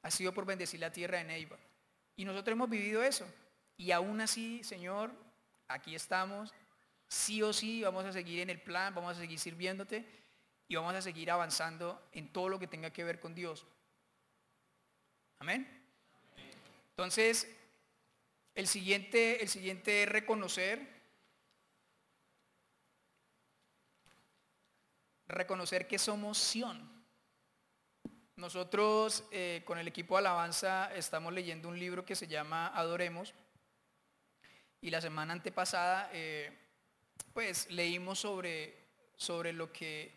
[0.03, 1.57] Ha sido por bendecir la tierra de Neiva.
[2.17, 3.25] Y nosotros hemos vivido eso.
[3.77, 5.13] Y aún así, Señor,
[5.69, 6.53] aquí estamos.
[7.07, 10.05] Sí o sí vamos a seguir en el plan, vamos a seguir sirviéndote
[10.67, 13.65] y vamos a seguir avanzando en todo lo que tenga que ver con Dios.
[15.39, 15.69] Amén.
[16.91, 17.47] Entonces,
[18.55, 20.87] el siguiente, el siguiente es reconocer,
[25.27, 26.91] reconocer que somos Sión.
[28.37, 33.35] Nosotros eh, con el equipo de alabanza estamos leyendo un libro que se llama Adoremos
[34.81, 36.59] y la semana antepasada eh,
[37.33, 38.77] pues leímos sobre,
[39.17, 40.13] sobre lo, que,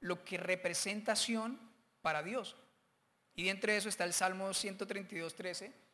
[0.00, 1.58] lo que representación
[2.02, 2.56] para Dios.
[3.34, 5.85] Y entre eso está el Salmo 132, 13.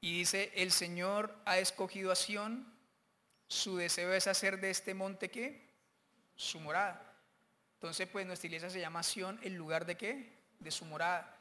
[0.00, 2.72] Y dice, el Señor ha escogido a Sión,
[3.48, 5.74] su deseo es hacer de este monte qué?
[6.34, 7.02] Su morada.
[7.74, 10.44] Entonces, pues nuestra iglesia se llama Sión, el lugar de qué?
[10.58, 11.36] De su morada.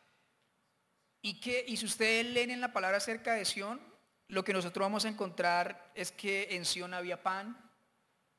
[1.21, 3.81] Y, que, y si ustedes leen en la palabra acerca de Sión,
[4.27, 7.71] lo que nosotros vamos a encontrar es que en Sion había pan,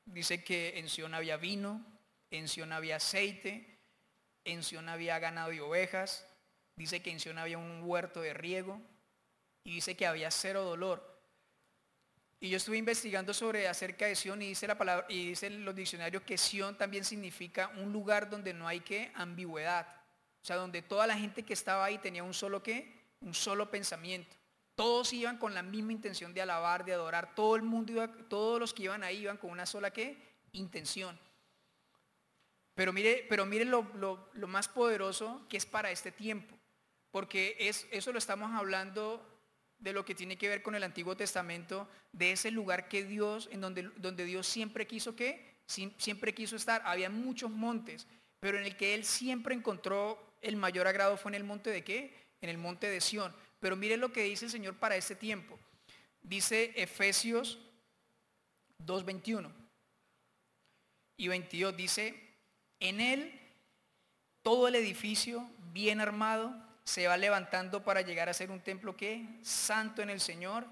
[0.05, 1.85] dice que en Sion había vino,
[2.29, 3.79] en Sion había aceite,
[4.43, 6.27] en Sion había ganado y ovejas,
[6.75, 8.81] dice que en Sion había un huerto de riego
[9.67, 11.05] y dice que había cero dolor.
[12.39, 15.75] Y yo estuve investigando sobre acerca de Sion y dice la palabra y dice los
[15.75, 19.85] diccionarios que Sion también significa un lugar donde no hay que ambigüedad,
[20.41, 23.69] o sea, donde toda la gente que estaba ahí tenía un solo qué, un solo
[23.69, 24.37] pensamiento.
[24.75, 27.35] Todos iban con la misma intención de alabar, de adorar.
[27.35, 30.15] Todo el mundo iba, todos los que iban ahí iban con una sola ¿qué?
[30.53, 31.19] intención.
[32.73, 33.83] Pero mire, pero mire lo,
[34.47, 36.55] más poderoso que es para este tiempo.
[37.11, 39.36] Porque es, eso lo estamos hablando
[39.79, 43.49] de lo que tiene que ver con el Antiguo Testamento, de ese lugar que Dios,
[43.51, 46.81] en donde, donde Dios siempre quiso que, siempre quiso estar.
[46.85, 48.07] Había muchos montes,
[48.39, 51.83] pero en el que Él siempre encontró el mayor agrado fue en el monte de
[51.83, 52.13] qué?
[52.41, 53.33] En el monte de Sión.
[53.59, 55.59] Pero mire lo que dice el Señor para este tiempo.
[56.21, 57.59] Dice Efesios
[58.85, 59.51] 2.21
[61.17, 61.75] y 22.
[61.75, 62.35] Dice,
[62.79, 63.39] en él
[64.43, 66.55] todo el edificio bien armado
[66.87, 70.65] se va levantando para llegar a ser un templo que santo en el Señor.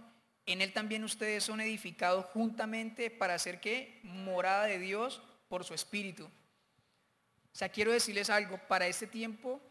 [0.45, 5.73] En él también ustedes son edificados juntamente para hacer que morada de Dios por su
[5.73, 6.23] espíritu.
[6.23, 9.61] O sea, quiero decirles algo, para este tiempo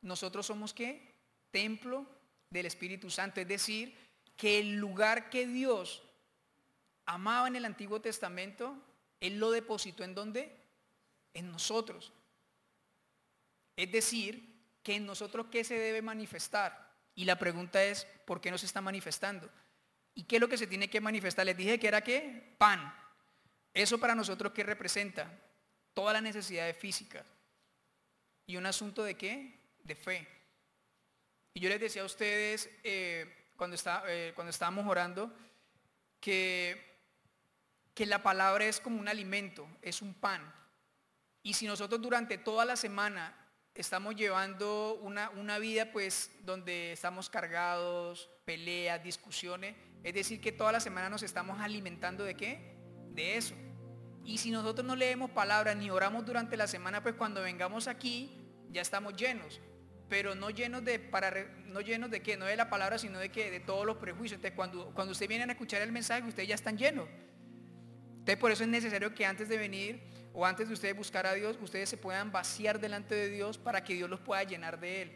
[0.00, 1.12] nosotros somos qué?
[1.50, 2.06] Templo
[2.50, 3.40] del Espíritu Santo.
[3.40, 3.96] Es decir,
[4.36, 6.04] que el lugar que Dios
[7.04, 8.76] amaba en el Antiguo Testamento,
[9.18, 10.56] Él lo depositó en dónde?
[11.34, 12.12] En nosotros.
[13.74, 14.49] Es decir,
[14.82, 16.90] que en nosotros qué se debe manifestar.
[17.14, 19.50] Y la pregunta es, ¿por qué no se está manifestando?
[20.14, 21.46] ¿Y qué es lo que se tiene que manifestar?
[21.46, 22.54] Les dije que era qué?
[22.58, 22.94] Pan.
[23.74, 25.30] Eso para nosotros qué representa?
[25.94, 27.24] Todas las necesidades físicas.
[28.46, 29.60] ¿Y un asunto de qué?
[29.84, 30.26] De fe.
[31.54, 35.32] Y yo les decía a ustedes eh, cuando, está, eh, cuando estábamos orando
[36.20, 36.98] que,
[37.94, 40.52] que la palabra es como un alimento, es un pan.
[41.42, 43.39] Y si nosotros durante toda la semana
[43.80, 50.72] estamos llevando una, una, vida pues donde estamos cargados, peleas, discusiones, es decir que toda
[50.72, 52.76] la semana nos estamos alimentando de qué?
[53.12, 53.54] De eso.
[54.24, 58.46] Y si nosotros no leemos palabras ni oramos durante la semana, pues cuando vengamos aquí
[58.70, 59.60] ya estamos llenos
[60.10, 63.30] pero no llenos de, para, no llenos de qué, no de la palabra, sino de
[63.30, 64.38] que de todos los prejuicios.
[64.38, 67.08] Entonces, cuando, cuando ustedes vienen a escuchar el mensaje, ustedes ya están llenos.
[68.10, 70.02] Entonces, por eso es necesario que antes de venir
[70.32, 73.82] o antes de ustedes buscar a Dios, ustedes se puedan vaciar delante de Dios para
[73.82, 75.12] que Dios los pueda llenar de Él.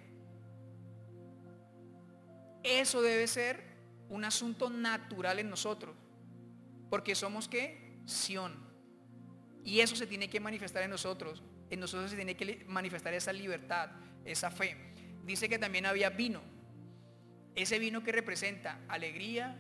[2.63, 3.63] Eso debe ser
[4.09, 5.95] un asunto natural en nosotros,
[6.91, 8.01] porque somos qué?
[8.07, 8.65] Sión.
[9.65, 11.43] Y eso se tiene que manifestar en nosotros.
[11.71, 13.91] En nosotros se tiene que manifestar esa libertad
[14.25, 14.77] esa fe.
[15.25, 16.43] Dice que también había vino.
[17.55, 19.59] Ese vino que representa alegría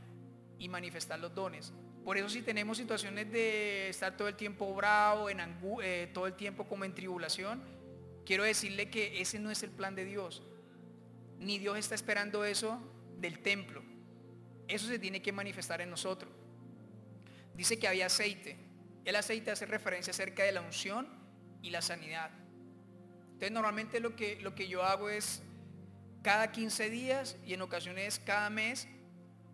[0.59, 1.73] y manifestar los dones.
[2.05, 5.41] Por eso si tenemos situaciones de estar todo el tiempo bravo, en
[5.83, 7.63] eh, todo el tiempo como en tribulación,
[8.27, 10.43] quiero decirle que ese no es el plan de Dios.
[11.39, 12.79] Ni Dios está esperando eso
[13.19, 13.83] del templo.
[14.69, 16.31] Eso se tiene que manifestar en nosotros.
[17.55, 18.59] Dice que había aceite.
[19.05, 21.09] El aceite hace referencia acerca de la unción
[21.63, 22.31] y la sanidad.
[23.33, 25.43] Entonces normalmente lo que, lo que yo hago es
[26.23, 28.89] cada 15 días y en ocasiones cada mes,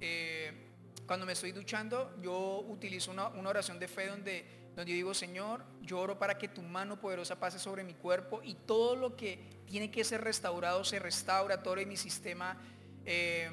[0.01, 0.70] eh,
[1.11, 4.45] cuando me estoy duchando, yo utilizo una, oración de fe donde,
[4.77, 8.41] donde yo digo, Señor, yo oro para que tu mano poderosa pase sobre mi cuerpo
[8.45, 12.57] y todo lo que tiene que ser restaurado se restaura, todo mi sistema,
[13.05, 13.51] eh,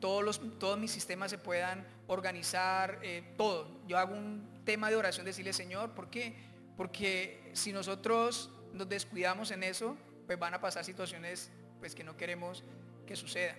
[0.00, 3.80] todos, los, todos mis sistemas se puedan organizar, eh, todo.
[3.86, 6.34] Yo hago un tema de oración, decirle, Señor, ¿por qué?
[6.76, 9.96] Porque si nosotros nos descuidamos en eso,
[10.26, 12.64] pues van a pasar situaciones pues que no queremos
[13.06, 13.54] que suceda.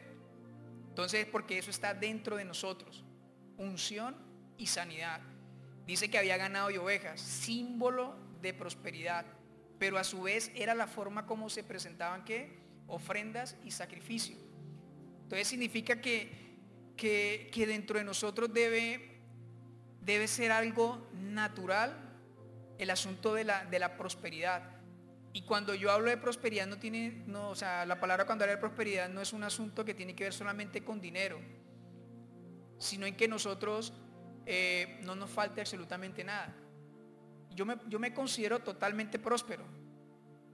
[0.89, 3.05] Entonces, porque eso está dentro de nosotros,
[3.59, 4.15] unción
[4.57, 5.21] y sanidad.
[5.85, 9.25] Dice que había ganado y ovejas, símbolo de prosperidad,
[9.77, 12.57] pero a su vez era la forma como se presentaban que
[12.87, 14.35] ofrendas y sacrificio.
[15.23, 16.31] Entonces significa que,
[16.97, 19.19] que, dentro de nosotros debe,
[20.01, 21.95] debe ser algo natural
[22.77, 24.63] el asunto de la, de la prosperidad.
[25.33, 28.55] Y cuando yo hablo de prosperidad no tiene, no, o sea, la palabra cuando habla
[28.55, 31.39] de prosperidad no es un asunto que tiene que ver solamente con dinero,
[32.79, 33.93] sino en que nosotros
[34.45, 36.55] eh, no nos falte absolutamente nada.
[37.51, 39.63] Yo me, yo me considero totalmente próspero,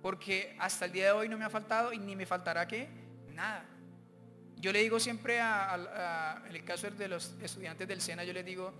[0.02, 2.90] porque hasta el día de hoy no me ha faltado y ni me faltará que
[3.32, 3.66] nada.
[4.58, 8.44] Yo le digo siempre, a, en el caso de los estudiantes del SENA, yo les
[8.44, 8.74] digo,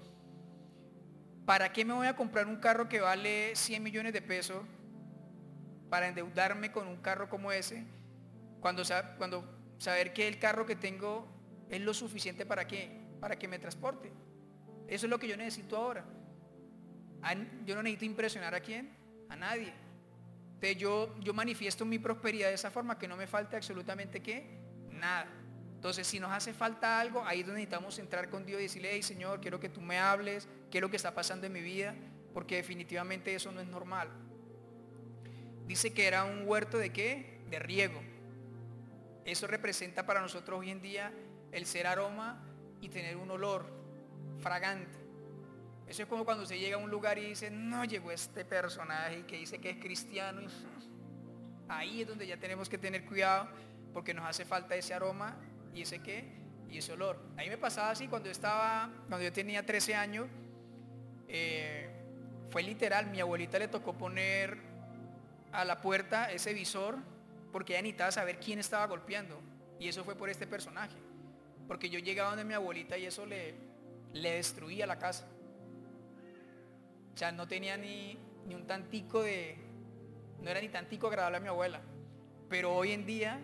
[1.46, 4.64] ¿para qué me voy a comprar un carro que vale 100 millones de pesos
[5.90, 7.86] para endeudarme con un carro como ese,
[8.60, 8.84] cuando,
[9.18, 9.46] cuando
[9.78, 11.28] saber que el carro que tengo
[11.70, 14.12] es lo suficiente para qué, para que me transporte.
[14.88, 16.06] Eso es lo que yo necesito ahora.
[17.66, 18.96] Yo no necesito impresionar a quién,
[19.30, 19.74] a nadie.
[20.56, 24.60] Entonces yo, yo manifiesto mi prosperidad de esa forma, que no me falte absolutamente qué,
[24.92, 25.28] nada.
[25.76, 28.90] Entonces si nos hace falta algo, ahí es donde necesitamos entrar con Dios y decirle,
[28.94, 31.62] hey Señor, quiero que tú me hables, qué es lo que está pasando en mi
[31.62, 31.96] vida,
[32.34, 34.10] porque definitivamente eso no es normal
[35.68, 37.40] dice que era un huerto de qué?
[37.50, 38.02] De riego.
[39.26, 41.12] Eso representa para nosotros hoy en día
[41.52, 42.44] el ser aroma
[42.82, 43.66] y tener un olor
[44.40, 45.06] fragante.
[45.88, 49.26] Eso es como cuando se llega a un lugar y dice, no llegó este personaje
[49.26, 50.42] que dice que es cristiano.
[50.42, 50.48] Y
[51.68, 53.48] ahí es donde ya tenemos que tener cuidado
[53.94, 55.38] porque nos hace falta ese aroma
[55.74, 56.26] y ese qué
[56.70, 57.20] y ese olor.
[57.38, 60.28] A mí me pasaba así cuando estaba, cuando yo tenía 13 años,
[61.28, 61.90] eh,
[62.50, 64.58] fue literal, mi abuelita le tocó poner
[65.52, 66.98] a la puerta ese visor
[67.52, 69.40] porque ella necesitaba saber quién estaba golpeando.
[69.80, 70.98] Y eso fue por este personaje.
[71.68, 73.56] Porque yo llegaba donde mi abuelita y eso le,
[74.14, 75.28] le destruía la casa.
[77.14, 79.58] O sea, no tenía ni, ni un tantico de...
[80.42, 81.82] No era ni tantico agradable a mi abuela.
[82.50, 83.40] Pero hoy en día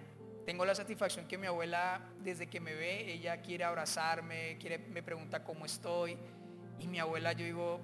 [0.46, 5.02] tengo la satisfacción que mi abuela, desde que me ve, ella quiere abrazarme, quiere, me
[5.02, 6.18] pregunta cómo estoy.
[6.80, 7.80] Y mi abuela, yo digo,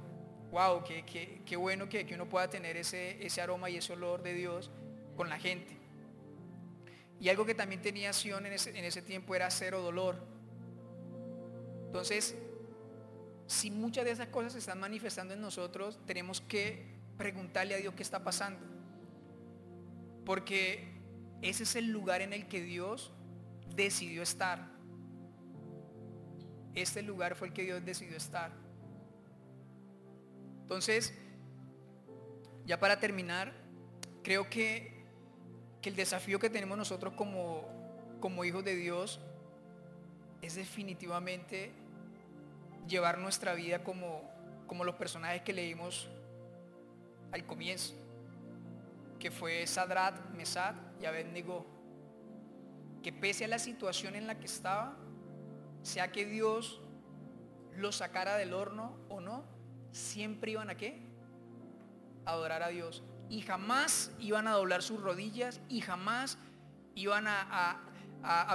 [0.52, 4.72] wow, qué, bueno que, uno pueda tener ese, ese aroma y ese olor de Dios
[5.16, 5.77] con la gente.
[7.20, 10.16] Y algo que también tenía Sion en ese, en ese tiempo era cero dolor.
[11.86, 12.36] Entonces,
[13.48, 16.86] si muchas de esas cosas se están manifestando en nosotros, tenemos que
[17.18, 18.60] preguntarle a Dios qué está pasando.
[20.26, 20.98] Porque
[21.42, 23.14] ese es el lugar en el que Dios
[23.76, 24.70] decidió estar.
[26.76, 28.52] Este lugar fue el que Dios decidió estar.
[30.62, 31.14] Entonces,
[32.66, 33.54] ya para terminar,
[34.24, 34.97] creo que,
[35.88, 37.68] el desafío que tenemos nosotros como,
[38.20, 39.20] como hijos de Dios
[40.42, 41.72] es definitivamente
[42.88, 44.24] llevar nuestra vida como,
[44.68, 46.10] como los personajes que leímos
[47.32, 47.94] al comienzo,
[49.20, 51.66] que fue Sadrat, Mesad y Abednego,
[53.04, 54.96] que pese a la situación en la que estaba,
[55.82, 56.82] sea que Dios
[57.76, 59.44] lo sacara del horno o no,
[59.92, 61.00] siempre iban a qué?
[62.26, 63.04] Adorar a Dios.
[63.30, 66.38] Y jamás iban a doblar sus rodillas y jamás
[66.96, 67.84] iban a,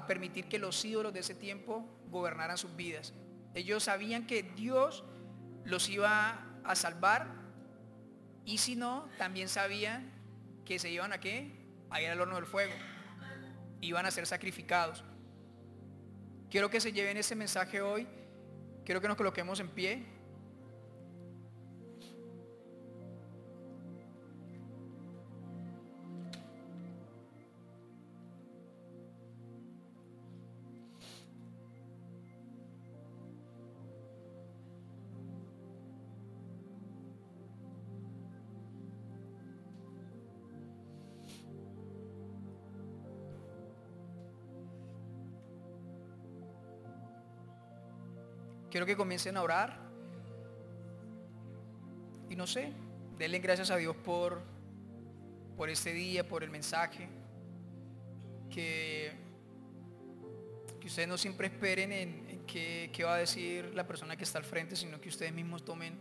[0.07, 3.14] permitir que los ídolos de ese tiempo gobernaran sus vidas.
[3.55, 5.05] Ellos sabían que Dios
[5.64, 7.27] los iba a salvar
[8.45, 10.11] y si no, también sabían
[10.64, 11.53] que se iban a qué?
[11.91, 12.73] A ir al horno del fuego.
[13.81, 15.05] Iban a ser sacrificados.
[16.51, 18.07] Quiero que se lleven ese mensaje hoy.
[18.85, 20.05] Quiero que nos coloquemos en pie.
[48.73, 49.79] Quiero que comiencen a orar.
[52.31, 52.73] Y no sé,
[53.18, 54.41] denle gracias a Dios por,
[55.59, 57.07] por este día, por el mensaje.
[58.49, 59.12] Que,
[60.81, 64.45] que ustedes no siempre esperen en, qué, va a decir la persona que está al
[64.45, 65.99] frente, sino que ustedes mismos tomen,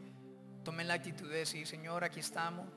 [0.63, 2.67] tomen la actitud de decir, Señor, aquí estamos.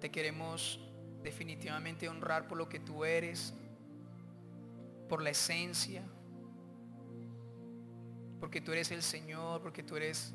[0.00, 0.80] Te queremos
[1.22, 3.52] definitivamente honrar por lo que tú eres,
[5.06, 6.02] por la esencia,
[8.40, 10.34] porque tú eres el Señor, porque tú eres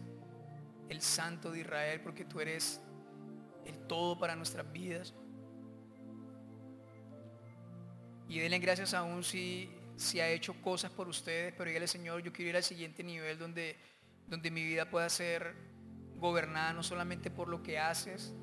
[0.89, 2.81] el Santo de Israel, porque tú eres
[3.65, 5.13] el todo para nuestras vidas.
[8.27, 12.33] Y denle gracias aún si, si ha hecho cosas por ustedes, pero dígale Señor, yo
[12.33, 13.77] quiero ir al siguiente nivel donde,
[14.27, 15.55] donde mi vida pueda ser
[16.15, 18.33] gobernada no solamente por lo que haces,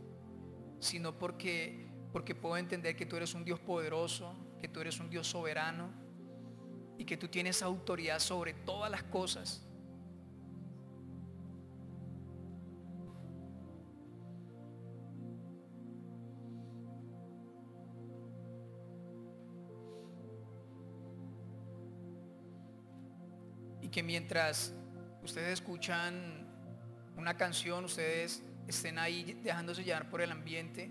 [0.80, 5.11] sino porque, porque puedo entender que tú eres un Dios poderoso, que tú eres un
[5.11, 6.09] Dios soberano
[7.01, 9.62] y que tú tienes autoridad sobre todas las cosas.
[23.80, 24.74] Y que mientras
[25.24, 26.46] ustedes escuchan
[27.16, 30.90] una canción, ustedes estén ahí dejándose llevar por el ambiente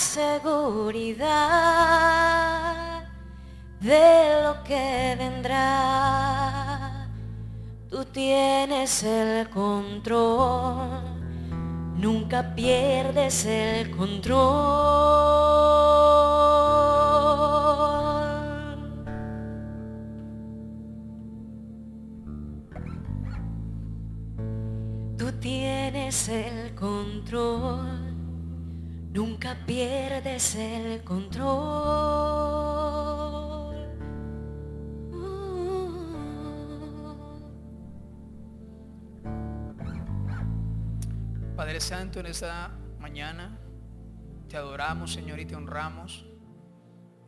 [0.00, 1.28] seguridad
[3.80, 7.06] de lo que vendrá.
[7.88, 11.02] Tú tienes el control,
[11.96, 15.40] nunca pierdes el control.
[25.40, 27.99] tienes el control,
[29.12, 31.50] nunca pierdes el control.
[41.56, 43.58] Padre Santo, en esta mañana
[44.48, 46.24] te adoramos, Señor, y te honramos.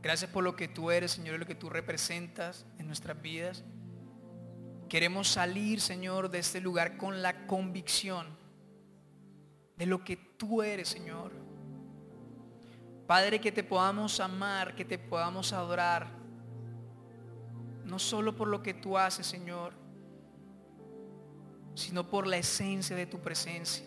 [0.02, 3.64] Gracias por lo que tú eres, Señor, y lo que tú representas en nuestras vidas.
[4.88, 8.26] Queremos salir, Señor, de este lugar con la convicción
[9.76, 11.51] de lo que tú eres, Señor.
[13.12, 16.06] Padre, que te podamos amar, que te podamos adorar,
[17.84, 19.74] no solo por lo que tú haces, Señor,
[21.74, 23.84] sino por la esencia de tu presencia.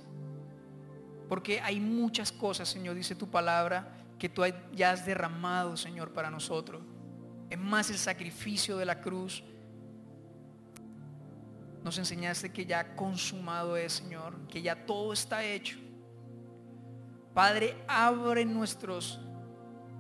[1.27, 4.43] Porque hay muchas cosas, Señor, dice tu palabra, que tú
[4.75, 6.83] ya has derramado, Señor, para nosotros.
[7.49, 9.43] Es más el sacrificio de la cruz
[11.83, 15.79] nos enseñaste que ya consumado es, Señor, que ya todo está hecho.
[17.35, 19.19] Padre, abre nuestros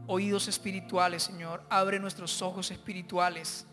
[0.07, 1.61] oídos espirituales, Señor.
[1.69, 3.67] Abre nuestros ojos espirituales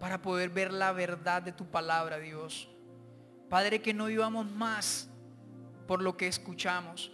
[0.00, 2.70] para poder ver la verdad de tu palabra, Dios.
[3.50, 5.10] Padre, que no vivamos más
[5.86, 7.12] por lo que escuchamos,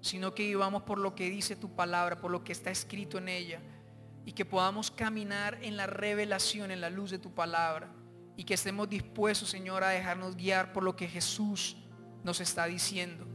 [0.00, 3.28] sino que vivamos por lo que dice tu palabra, por lo que está escrito en
[3.28, 3.60] ella,
[4.24, 7.92] y que podamos caminar en la revelación, en la luz de tu palabra
[8.34, 11.76] y que estemos dispuestos, Señor, a dejarnos guiar por lo que Jesús
[12.24, 13.26] nos está diciendo.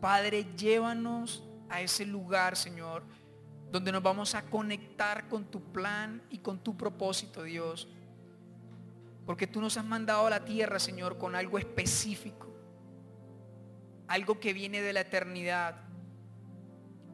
[0.00, 3.02] Padre, llévanos a ese lugar, Señor,
[3.70, 7.88] donde nos vamos a conectar con tu plan y con tu propósito, Dios.
[9.26, 12.48] Porque tú nos has mandado a la tierra, Señor, con algo específico.
[14.08, 15.76] Algo que viene de la eternidad.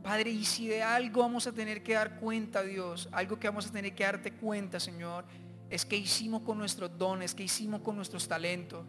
[0.03, 3.67] Padre, y si de algo vamos a tener que dar cuenta, Dios, algo que vamos
[3.67, 5.25] a tener que darte cuenta, Señor,
[5.69, 8.87] es que hicimos con nuestros dones, que hicimos con nuestros talentos.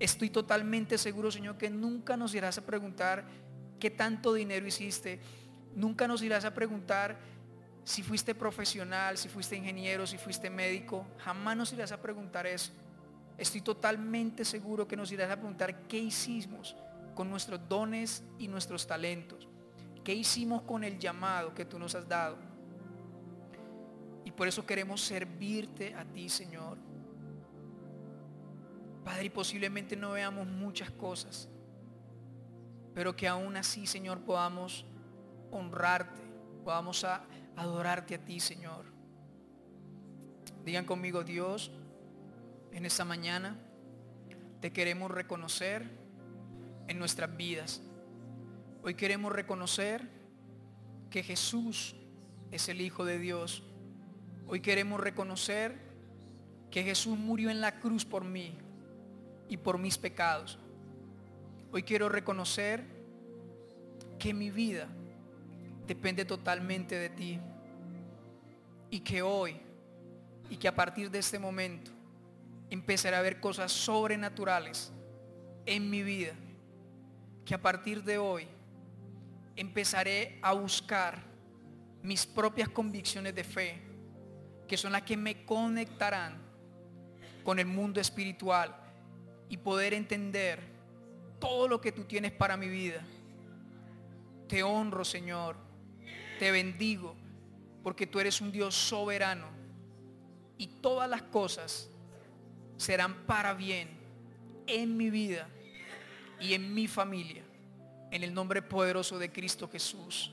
[0.00, 3.24] Estoy totalmente seguro, Señor, que nunca nos irás a preguntar
[3.80, 5.20] qué tanto dinero hiciste.
[5.74, 7.18] Nunca nos irás a preguntar
[7.84, 11.06] si fuiste profesional, si fuiste ingeniero, si fuiste médico.
[11.18, 12.72] Jamás nos irás a preguntar eso.
[13.36, 16.76] Estoy totalmente seguro que nos irás a preguntar qué hicimos
[17.14, 19.48] con nuestros dones y nuestros talentos.
[20.04, 22.38] ¿Qué hicimos con el llamado que tú nos has dado?
[24.24, 26.78] Y por eso queremos servirte a ti, Señor.
[29.08, 31.48] Padre, y posiblemente no veamos muchas cosas,
[32.94, 34.84] pero que aún así, Señor, podamos
[35.50, 36.20] honrarte,
[36.62, 37.06] podamos
[37.56, 38.84] adorarte a ti, Señor.
[40.62, 41.70] Digan conmigo, Dios,
[42.70, 43.56] en esta mañana
[44.60, 45.88] te queremos reconocer
[46.86, 47.80] en nuestras vidas.
[48.82, 50.06] Hoy queremos reconocer
[51.08, 51.96] que Jesús
[52.50, 53.62] es el Hijo de Dios.
[54.46, 55.78] Hoy queremos reconocer
[56.70, 58.67] que Jesús murió en la cruz por mí
[59.48, 60.58] y por mis pecados.
[61.72, 62.84] Hoy quiero reconocer
[64.18, 64.88] que mi vida
[65.86, 67.40] depende totalmente de ti
[68.90, 69.60] y que hoy
[70.50, 71.90] y que a partir de este momento
[72.70, 74.92] empezaré a ver cosas sobrenaturales
[75.66, 76.32] en mi vida.
[77.44, 78.46] Que a partir de hoy
[79.56, 81.22] empezaré a buscar
[82.02, 83.82] mis propias convicciones de fe,
[84.66, 86.38] que son las que me conectarán
[87.42, 88.77] con el mundo espiritual
[89.48, 90.60] y poder entender
[91.38, 93.04] todo lo que tú tienes para mi vida.
[94.48, 95.56] Te honro, Señor.
[96.38, 97.16] Te bendigo
[97.82, 99.46] porque tú eres un Dios soberano
[100.56, 101.88] y todas las cosas
[102.76, 103.88] serán para bien
[104.66, 105.48] en mi vida
[106.40, 107.42] y en mi familia.
[108.10, 110.32] En el nombre poderoso de Cristo Jesús.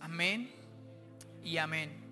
[0.00, 0.50] Amén
[1.42, 2.03] y amén.